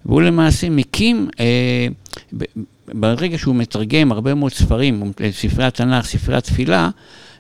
[0.06, 1.88] והוא למעשה מקים, אה,
[2.94, 6.90] ברגע שהוא מתרגם הרבה מאוד ספרים, ספרי התנ"ך, ספרי התפילה,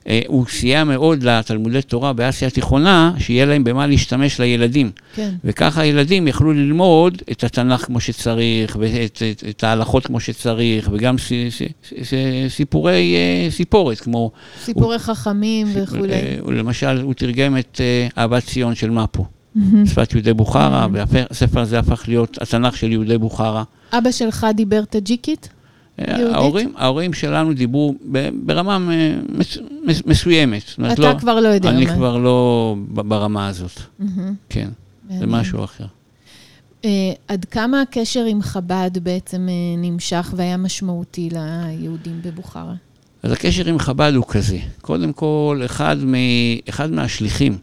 [0.07, 4.91] אה, הוא סייע מאוד לתלמודי תורה באסיה התיכונה, שיהיה להם במה להשתמש לילדים.
[5.15, 5.29] כן.
[5.43, 11.17] וככה הילדים יכלו ללמוד את התנ"ך כמו שצריך, ואת את, את ההלכות כמו שצריך, וגם
[11.17, 11.61] ס, ס,
[12.03, 12.13] ס,
[12.47, 14.31] סיפורי uh, סיפורת, כמו...
[14.63, 16.13] סיפורי הוא, חכמים וכולי.
[16.45, 17.81] Uh, למשל, הוא תרגם את
[18.17, 19.25] אהבת ציון של מפו.
[19.85, 21.07] שפת יהודי בוכרה, mm-hmm.
[21.07, 23.63] והספר הזה הפך להיות התנ"ך של יהודי בוכרה.
[23.93, 25.49] אבא שלך דיבר טאג'יקית?
[26.07, 27.95] ההורים, ההורים שלנו דיברו
[28.33, 28.77] ברמה
[30.05, 30.63] מסוימת.
[30.93, 31.69] אתה לא, כבר לא יודע.
[31.69, 31.95] אני מה.
[31.95, 33.71] כבר לא ברמה הזאת.
[33.77, 34.03] Mm-hmm.
[34.49, 34.69] כן,
[35.19, 35.85] זה משהו אחר.
[36.81, 36.85] Uh,
[37.27, 42.73] עד כמה הקשר עם חב"ד בעצם uh, נמשך והיה משמעותי ליהודים בבוכרה?
[43.23, 44.57] אז הקשר עם חב"ד הוא כזה.
[44.81, 46.13] קודם כל, אחד, מ,
[46.69, 47.57] אחד מהשליחים.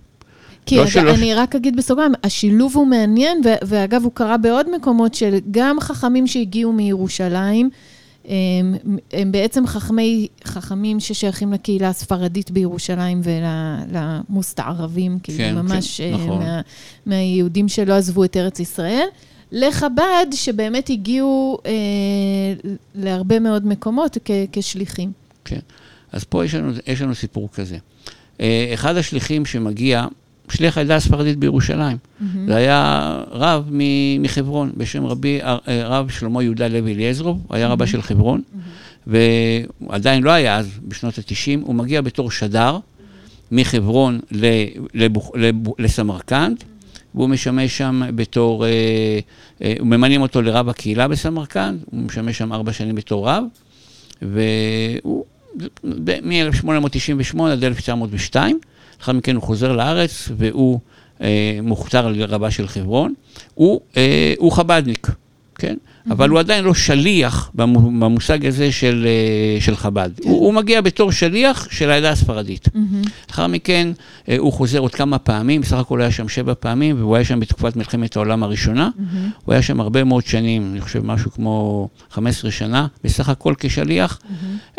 [0.66, 1.14] כי לא שלא...
[1.14, 6.26] אני רק אגיד בסוגריים, השילוב הוא מעניין, ואגב, הוא קרה בעוד מקומות של גם חכמים
[6.26, 7.70] שהגיעו מירושלים,
[8.24, 16.38] הם, הם בעצם חכמי, חכמים ששייכים לקהילה הספרדית בירושלים ולמוסתערבים, כאילו כן, ממש כן, נכון.
[16.38, 16.60] מה,
[17.06, 19.06] מהיהודים שלא עזבו את ארץ ישראל.
[19.52, 21.72] לחב"ד, שבאמת הגיעו אה,
[22.94, 25.12] להרבה מאוד מקומות כ, כשליחים.
[25.44, 25.60] כן,
[26.12, 27.76] אז פה יש לנו, יש לנו סיפור כזה.
[28.74, 30.06] אחד השליחים שמגיע,
[30.50, 31.96] שליח העדה הספרדית בירושלים.
[31.96, 32.24] Mm-hmm.
[32.46, 33.68] זה היה רב
[34.20, 37.70] מחברון, בשם רבי, רב שלמה יהודה לוי אליעזרוב, היה mm-hmm.
[37.70, 39.10] רבה של חברון, mm-hmm.
[39.86, 42.78] ועדיין לא היה אז, בשנות ה-90, הוא מגיע בתור שדר
[43.52, 44.20] מחברון
[45.78, 46.64] לסמרקנד,
[47.14, 48.70] והוא משמש שם בתור, אה,
[49.62, 53.44] אה, ממנים אותו לרב הקהילה בסמרקנד, הוא משמש שם ארבע שנים בתור רב,
[54.22, 55.24] והוא
[55.84, 58.60] מ-1898 עד 1902,
[58.98, 60.80] לאחר מכן הוא חוזר לארץ והוא
[61.20, 63.14] אה, מוכתר לרבה של חברון,
[63.54, 65.06] הוא, אה, הוא חב"דניק,
[65.58, 65.76] כן?
[66.10, 70.10] אבל הוא עדיין לא שליח במושג הזה של, אה, של חב"ד.
[70.22, 70.28] כן.
[70.28, 72.68] הוא, הוא מגיע בתור שליח של העדה הספרדית.
[73.28, 73.88] לאחר מכן
[74.28, 77.40] אה, הוא חוזר עוד כמה פעמים, בסך הכל היה שם שבע פעמים, והוא היה שם
[77.40, 78.90] בתקופת מלחמת העולם הראשונה.
[79.44, 84.20] הוא היה שם הרבה מאוד שנים, אני חושב משהו כמו 15 שנה, בסך הכל כשליח,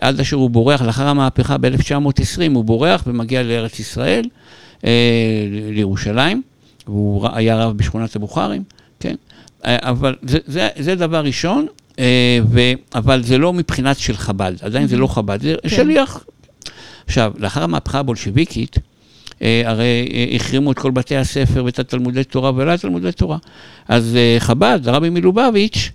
[0.01, 4.25] עד אשר הוא בורח, לאחר המהפכה ב-1920 הוא בורח ומגיע לארץ ישראל,
[4.85, 4.91] אה,
[5.71, 6.41] לירושלים,
[6.87, 8.63] והוא היה רב בשכונת הבוכרים,
[8.99, 9.15] כן?
[9.65, 11.67] אה, אבל זה, זה, זה דבר ראשון,
[11.99, 12.59] אה, ו,
[12.95, 15.69] אבל זה לא מבחינת של חב"ד, עדיין זה לא חב"ד, זה כן.
[15.69, 16.23] שליח.
[17.05, 18.75] עכשיו, לאחר המהפכה הבולשיביקית,
[19.41, 23.37] אה, הרי החרימו את כל בתי הספר ואת התלמודי תורה ולא היה תלמודי תורה.
[23.87, 25.91] אז חב"ד, הרבי מלובביץ',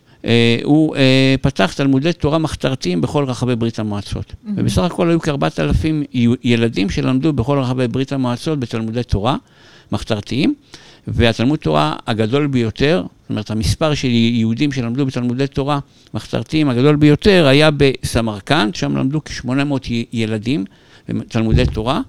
[0.64, 0.96] הוא
[1.42, 4.30] פתח תלמודי תורה מחתרתיים בכל רחבי ברית המועצות.
[4.30, 4.50] Mm-hmm.
[4.56, 6.04] ובסך הכל היו כארבעת אלפים
[6.44, 9.36] ילדים שלמדו בכל רחבי ברית המועצות בתלמודי תורה
[9.92, 10.54] מחתרתיים.
[11.08, 15.78] והתלמוד תורה הגדול ביותר, זאת אומרת, המספר של יהודים שלמדו בתלמודי תורה
[16.14, 20.64] מחתרתיים הגדול ביותר היה בסמרקנד, שם למדו כ-800 ילדים
[21.08, 22.00] בתלמודי תורה,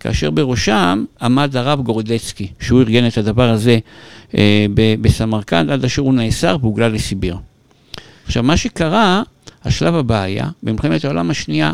[0.00, 3.78] כאשר בראשם עמד הרב גורדצקי, שהוא ארגן את הדבר הזה
[4.34, 4.66] אה,
[5.00, 7.36] בסמרקנד עד אשר הוא נאסר והוגלה לסיביר.
[8.26, 9.22] עכשיו, מה שקרה,
[9.64, 11.72] השלב הבא היה, במלחמת העולם השנייה,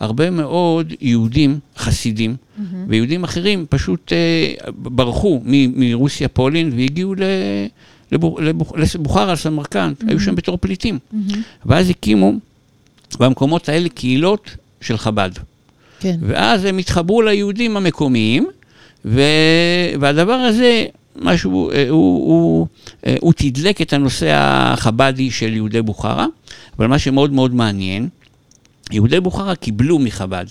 [0.00, 2.62] הרבה מאוד יהודים חסידים, mm-hmm.
[2.88, 7.22] ויהודים אחרים פשוט אה, ברחו מ- מרוסיה, פולין, והגיעו ל...
[8.76, 10.08] לבוכרה, סמרקנד, mm-hmm.
[10.08, 10.98] היו שם בתור פליטים.
[10.98, 11.36] Mm-hmm.
[11.66, 12.32] ואז הקימו
[13.20, 15.30] במקומות האלה קהילות של חב"ד.
[16.00, 16.16] כן.
[16.22, 18.46] ואז הם התחברו ליהודים המקומיים,
[19.04, 19.20] ו...
[20.00, 20.84] והדבר הזה,
[21.16, 22.66] משהו, אה, הוא, הוא,
[23.06, 26.26] אה, הוא תדלק את הנושא החב"די של יהודי בוכרה,
[26.78, 28.08] אבל מה שמאוד מאוד מעניין,
[28.92, 30.46] יהודי בוכרה קיבלו מחב"ד,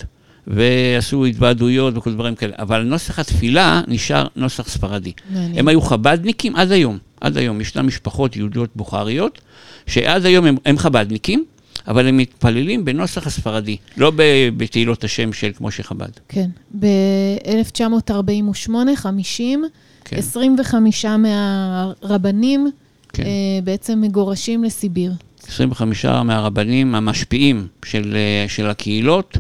[0.48, 5.12] ועשו התוועדויות וכל דברים כאלה, אבל נוסח התפילה נשאר נוסח ספרדי.
[5.30, 5.60] מעניין.
[5.60, 7.62] הם היו חב"דניקים עד היום, עד היום.
[7.62, 9.42] ישנן משפחות יהודיות בוכריות,
[9.88, 11.46] שעד היום הם, הם חב"דניקים,
[11.88, 14.12] אבל הם מתפללים בנוסח הספרדי, לא
[14.58, 16.10] בתהילות השם של כמו שחב"ד.
[16.30, 19.64] כן, ב-1948, 50,
[20.06, 20.18] כן.
[20.18, 22.72] 25 מהרבנים
[23.14, 23.24] כן.
[23.24, 23.30] אה,
[23.64, 25.12] בעצם מגורשים לסיביר.
[25.48, 29.38] 25 מהרבנים המשפיעים של, אה, של הקהילות,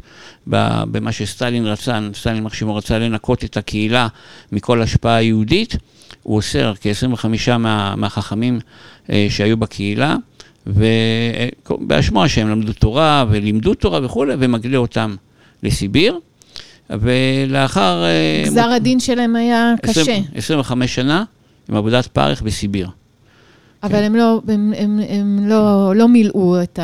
[0.47, 4.07] במה שסטלין רצה, סטלין מחשימו רצה לנקות את הקהילה
[4.51, 5.75] מכל השפעה יהודית,
[6.23, 8.59] הוא אוסר כ-25 מה, מהחכמים
[9.09, 10.15] אה, שהיו בקהילה,
[10.67, 15.15] ובאשמו שהם למדו תורה ולימדו תורה וכולי, ומגלה אותם
[15.63, 16.19] לסיביר.
[16.89, 18.03] ולאחר...
[18.03, 18.71] אה, גזר מות...
[18.71, 20.37] הדין שלהם היה 20, קשה.
[20.37, 21.23] 25 שנה
[21.69, 22.89] עם עבודת פרך בסיביר.
[23.85, 24.03] אבל כן.
[24.03, 26.79] הם, לא, הם, הם, הם לא, לא מילאו את,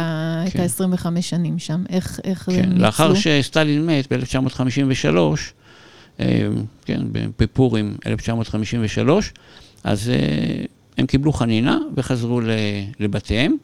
[0.52, 0.66] כן.
[0.66, 1.84] את ה-25 שנים שם.
[1.90, 2.52] איך, איך כן.
[2.52, 2.84] הם ניצלו?
[2.84, 5.18] לאחר שסטלין מת ב-1953,
[6.20, 6.48] אה,
[6.86, 7.02] כן,
[7.40, 9.34] בפורים 1953,
[9.84, 10.64] אז אה,
[10.98, 12.42] הם קיבלו חנינה וחזרו
[13.00, 13.56] לבתיהם,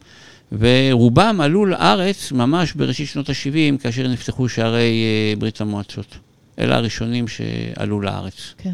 [0.51, 6.17] ורובם עלו לארץ ממש בראשית שנות ה-70, כאשר נפתחו שערי אה, ברית המועצות.
[6.59, 8.53] אלה הראשונים שעלו לארץ.
[8.57, 8.73] כן.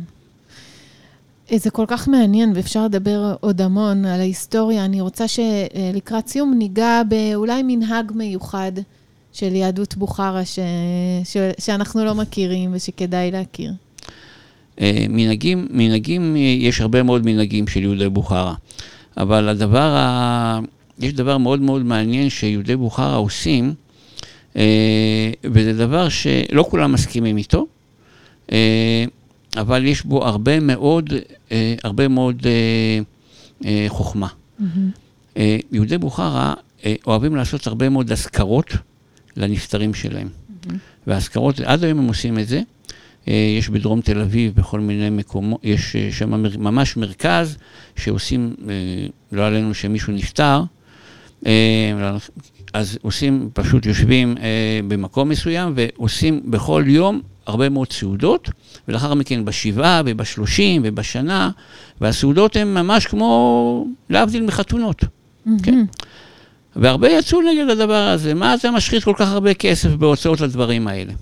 [1.52, 4.86] זה כל כך מעניין, ואפשר לדבר עוד המון על ההיסטוריה.
[4.86, 8.72] אני רוצה שלקראת סיום ניגע באולי מנהג מיוחד
[9.34, 10.60] של יהדות בוכרה, ש...
[11.24, 11.38] ש...
[11.60, 13.72] שאנחנו לא מכירים ושכדאי להכיר.
[14.82, 18.54] אה, מנהגים, מנהגים, יש הרבה מאוד מנהגים של יהודי בוכרה,
[19.18, 20.60] אבל הדבר, ה...
[21.00, 23.74] יש דבר מאוד מאוד מעניין שיהודי בוכרה עושים,
[24.56, 27.66] אה, וזה דבר שלא כולם מסכימים איתו.
[29.58, 31.14] אבל יש בו הרבה מאוד,
[31.52, 33.00] אה, הרבה מאוד אה,
[33.66, 34.28] אה, חוכמה.
[34.28, 34.64] Mm-hmm.
[35.38, 36.54] אה, יהודי בוכרה
[36.86, 38.74] אה, אוהבים לעשות הרבה מאוד אזכרות
[39.38, 40.28] לנפטרים שלהם.
[40.28, 40.74] Mm-hmm.
[41.08, 42.62] והאזכרות, עד היום הם עושים את זה.
[43.28, 47.58] אה, יש בדרום תל אביב, בכל מיני מקומות, יש אה, שם ממש מרכז
[47.96, 48.74] שעושים, אה,
[49.32, 50.64] לא עלינו שמישהו נפטר,
[52.74, 54.36] אז עושים, פשוט יושבים
[54.88, 58.50] במקום מסוים ועושים בכל יום הרבה מאוד סעודות,
[58.88, 61.50] ולאחר מכן בשבעה ובשלושים ובשנה,
[62.02, 65.50] והסעודות הן ממש כמו, להבדיל מחתונות, mm-hmm.
[65.64, 65.86] כן?
[66.76, 71.14] והרבה יצאו נגד הדבר הזה, מה אתה משחית כל כך הרבה כסף בהוצאות לדברים האלה?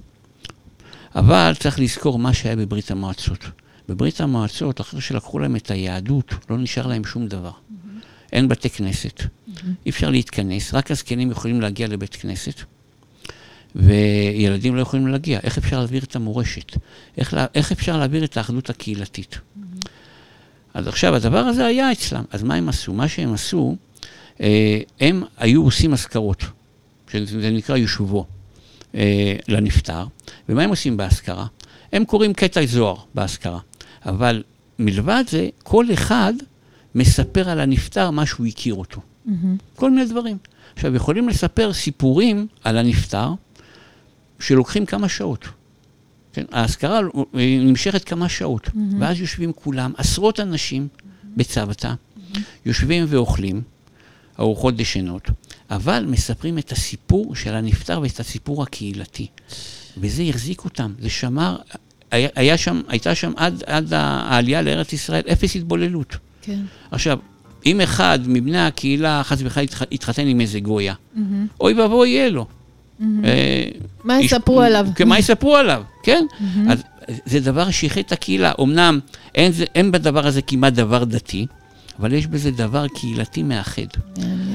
[1.15, 3.45] אבל צריך לזכור מה שהיה בברית המועצות.
[3.89, 7.49] בברית המועצות, אחרי שלקחו להם את היהדות, לא נשאר להם שום דבר.
[7.49, 8.05] Mm-hmm.
[8.33, 9.65] אין בתי כנסת, mm-hmm.
[9.85, 12.61] אי אפשר להתכנס, רק הזקנים יכולים להגיע לבית כנסת,
[13.75, 15.39] וילדים לא יכולים להגיע.
[15.43, 16.77] איך אפשר להעביר את המורשת?
[17.17, 19.35] איך, לה, איך אפשר להעביר את האחדות הקהילתית?
[19.35, 19.87] Mm-hmm.
[20.73, 22.23] אז עכשיו, הדבר הזה היה אצלם.
[22.31, 22.93] אז מה הם עשו?
[22.93, 23.75] מה שהם עשו,
[24.41, 26.43] אה, הם היו עושים אזכרות,
[27.11, 28.25] שזה נקרא יושבו,
[28.95, 30.05] אה, לנפטר.
[30.49, 31.45] ומה הם עושים באזכרה?
[31.93, 33.59] הם קוראים קטע זוהר באזכרה.
[34.05, 34.43] אבל
[34.79, 36.33] מלבד זה, כל אחד
[36.95, 39.01] מספר על הנפטר מה שהוא הכיר אותו.
[39.01, 39.31] Mm-hmm.
[39.75, 40.37] כל מיני דברים.
[40.73, 43.33] עכשיו, יכולים לספר סיפורים על הנפטר
[44.41, 45.47] שלוקחים כמה שעות.
[46.33, 46.45] כן?
[46.51, 46.99] האזכרה
[47.33, 48.77] נמשכת כמה שעות, mm-hmm.
[48.99, 50.87] ואז יושבים כולם, עשרות אנשים
[51.37, 52.39] בצוותא, mm-hmm.
[52.65, 53.61] יושבים ואוכלים,
[54.39, 55.27] ארוחות דשנות,
[55.69, 59.27] אבל מספרים את הסיפור של הנפטר ואת הסיפור הקהילתי.
[59.97, 61.57] וזה החזיק אותם, זה שמר,
[62.11, 66.15] היה, היה שם, הייתה שם עד, עד העלייה לארץ ישראל אפס התבוללות.
[66.41, 66.59] כן.
[66.91, 67.19] עכשיו,
[67.65, 71.19] אם אחד מבני הקהילה חס וחלילה יתחתן עם איזה גויה, mm-hmm.
[71.59, 72.47] אוי ואבוי יהיה לו.
[73.01, 73.25] Mm-hmm.
[73.25, 73.63] אה,
[74.03, 74.87] מה יספרו עליו?
[74.95, 76.25] כן, מה יספרו עליו, כן?
[76.29, 76.71] Mm-hmm.
[76.71, 76.83] אז
[77.25, 78.51] זה דבר שאיחד את הקהילה.
[78.61, 78.99] אמנם
[79.35, 81.45] אין, אין בדבר הזה כמעט דבר דתי,
[81.99, 83.87] אבל יש בזה דבר קהילתי מאחד.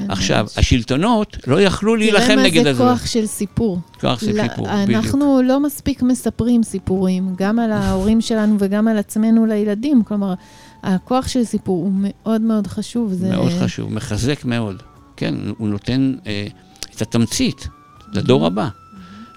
[0.09, 2.79] עכשיו, השלטונות לא יכלו להילחם נגד הזה.
[2.79, 3.79] תראה מה זה כוח של סיפור.
[4.01, 5.03] כוח של סיפור, בדיוק.
[5.03, 10.03] אנחנו לא מספיק מספרים סיפורים, גם על ההורים שלנו וגם על עצמנו לילדים.
[10.03, 10.33] כלומר,
[10.83, 13.13] הכוח של סיפור הוא מאוד מאוד חשוב.
[13.13, 13.29] זה...
[13.29, 14.83] מאוד חשוב, מחזק מאוד.
[15.17, 16.47] כן, הוא נותן אה,
[16.95, 17.67] את התמצית
[18.13, 18.69] לדור הבא.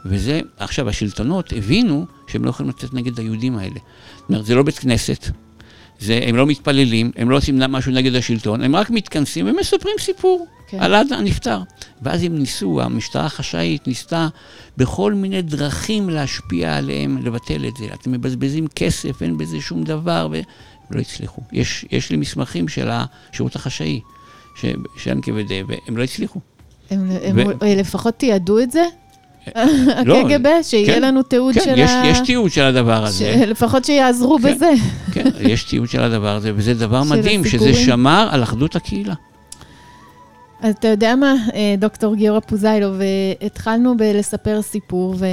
[0.05, 3.81] וזה, עכשיו, השלטונות הבינו שהם לא יכולים לצאת נגד היהודים האלה.
[4.17, 5.31] זאת אומרת, זה לא בית כנסת,
[6.01, 10.47] זה, הם לא מתפללים, הם לא עושים משהו נגד השלטון, הם רק מתכנסים ומספרים סיפור
[10.69, 10.81] כן.
[10.81, 11.63] על עד הנפטר.
[12.03, 14.29] ואז הם ניסו, המשטרה החשאית ניסתה
[14.77, 17.87] בכל מיני דרכים להשפיע עליהם, לבטל את זה.
[17.95, 21.43] אתם מבזבזים כסף, אין בזה שום דבר, ולא הצליחו.
[21.53, 24.01] יש, יש לי מסמכים של השירות החשאי,
[24.97, 26.41] של NKVD, והם לא הצליחו.
[26.91, 27.53] הם, הם ו...
[27.77, 28.85] לפחות תיעדו את זה?
[30.05, 32.03] לא, הקג"ב, שיהיה כן, לנו תיעוד כן, של יש, ה...
[32.07, 33.45] יש תיעוד של הדבר הזה.
[33.47, 34.71] לפחות שיעזרו כן, בזה.
[35.13, 37.75] כן, יש תיעוד של הדבר הזה, וזה דבר מדהים, הסיפורים.
[37.75, 39.15] שזה שמר על אחדות הקהילה.
[40.63, 42.97] אז אתה יודע מה, אה, דוקטור גיורא פוזיילוב,
[43.43, 45.27] התחלנו בלספר סיפור, ו...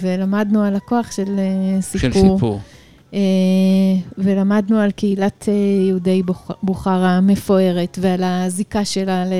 [0.00, 2.10] ולמדנו על הכוח של אה, סיפור.
[2.10, 2.60] של סיפור.
[3.14, 3.18] אה,
[4.18, 5.48] ולמדנו על קהילת
[5.88, 6.22] יהודי
[6.62, 9.32] בוכרה המפוארת, ועל הזיקה שלה ל...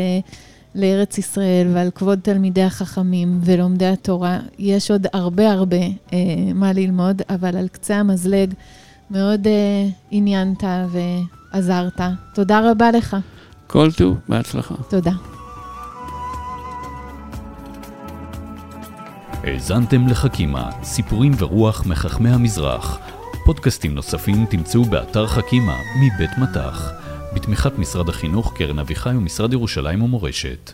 [0.75, 4.39] לארץ ישראל ועל כבוד תלמידי החכמים ולומדי התורה.
[4.59, 5.77] יש עוד הרבה הרבה
[6.13, 6.19] אה,
[6.55, 8.55] מה ללמוד, אבל על קצה המזלג
[9.11, 10.65] מאוד אה, עניינת
[11.53, 12.01] ועזרת.
[12.35, 13.17] תודה רבה לך.
[13.67, 14.75] כל טוב, בהצלחה.
[14.89, 15.13] תודה.
[19.43, 22.99] האזנתם לחכימה, סיפורים ורוח מחכמי המזרח.
[23.45, 27.04] פודקאסטים נוספים תמצאו באתר חכימה מבית מטח.
[27.35, 30.73] בתמיכת משרד החינוך, קרן אביחי ומשרד ירושלים ומורשת.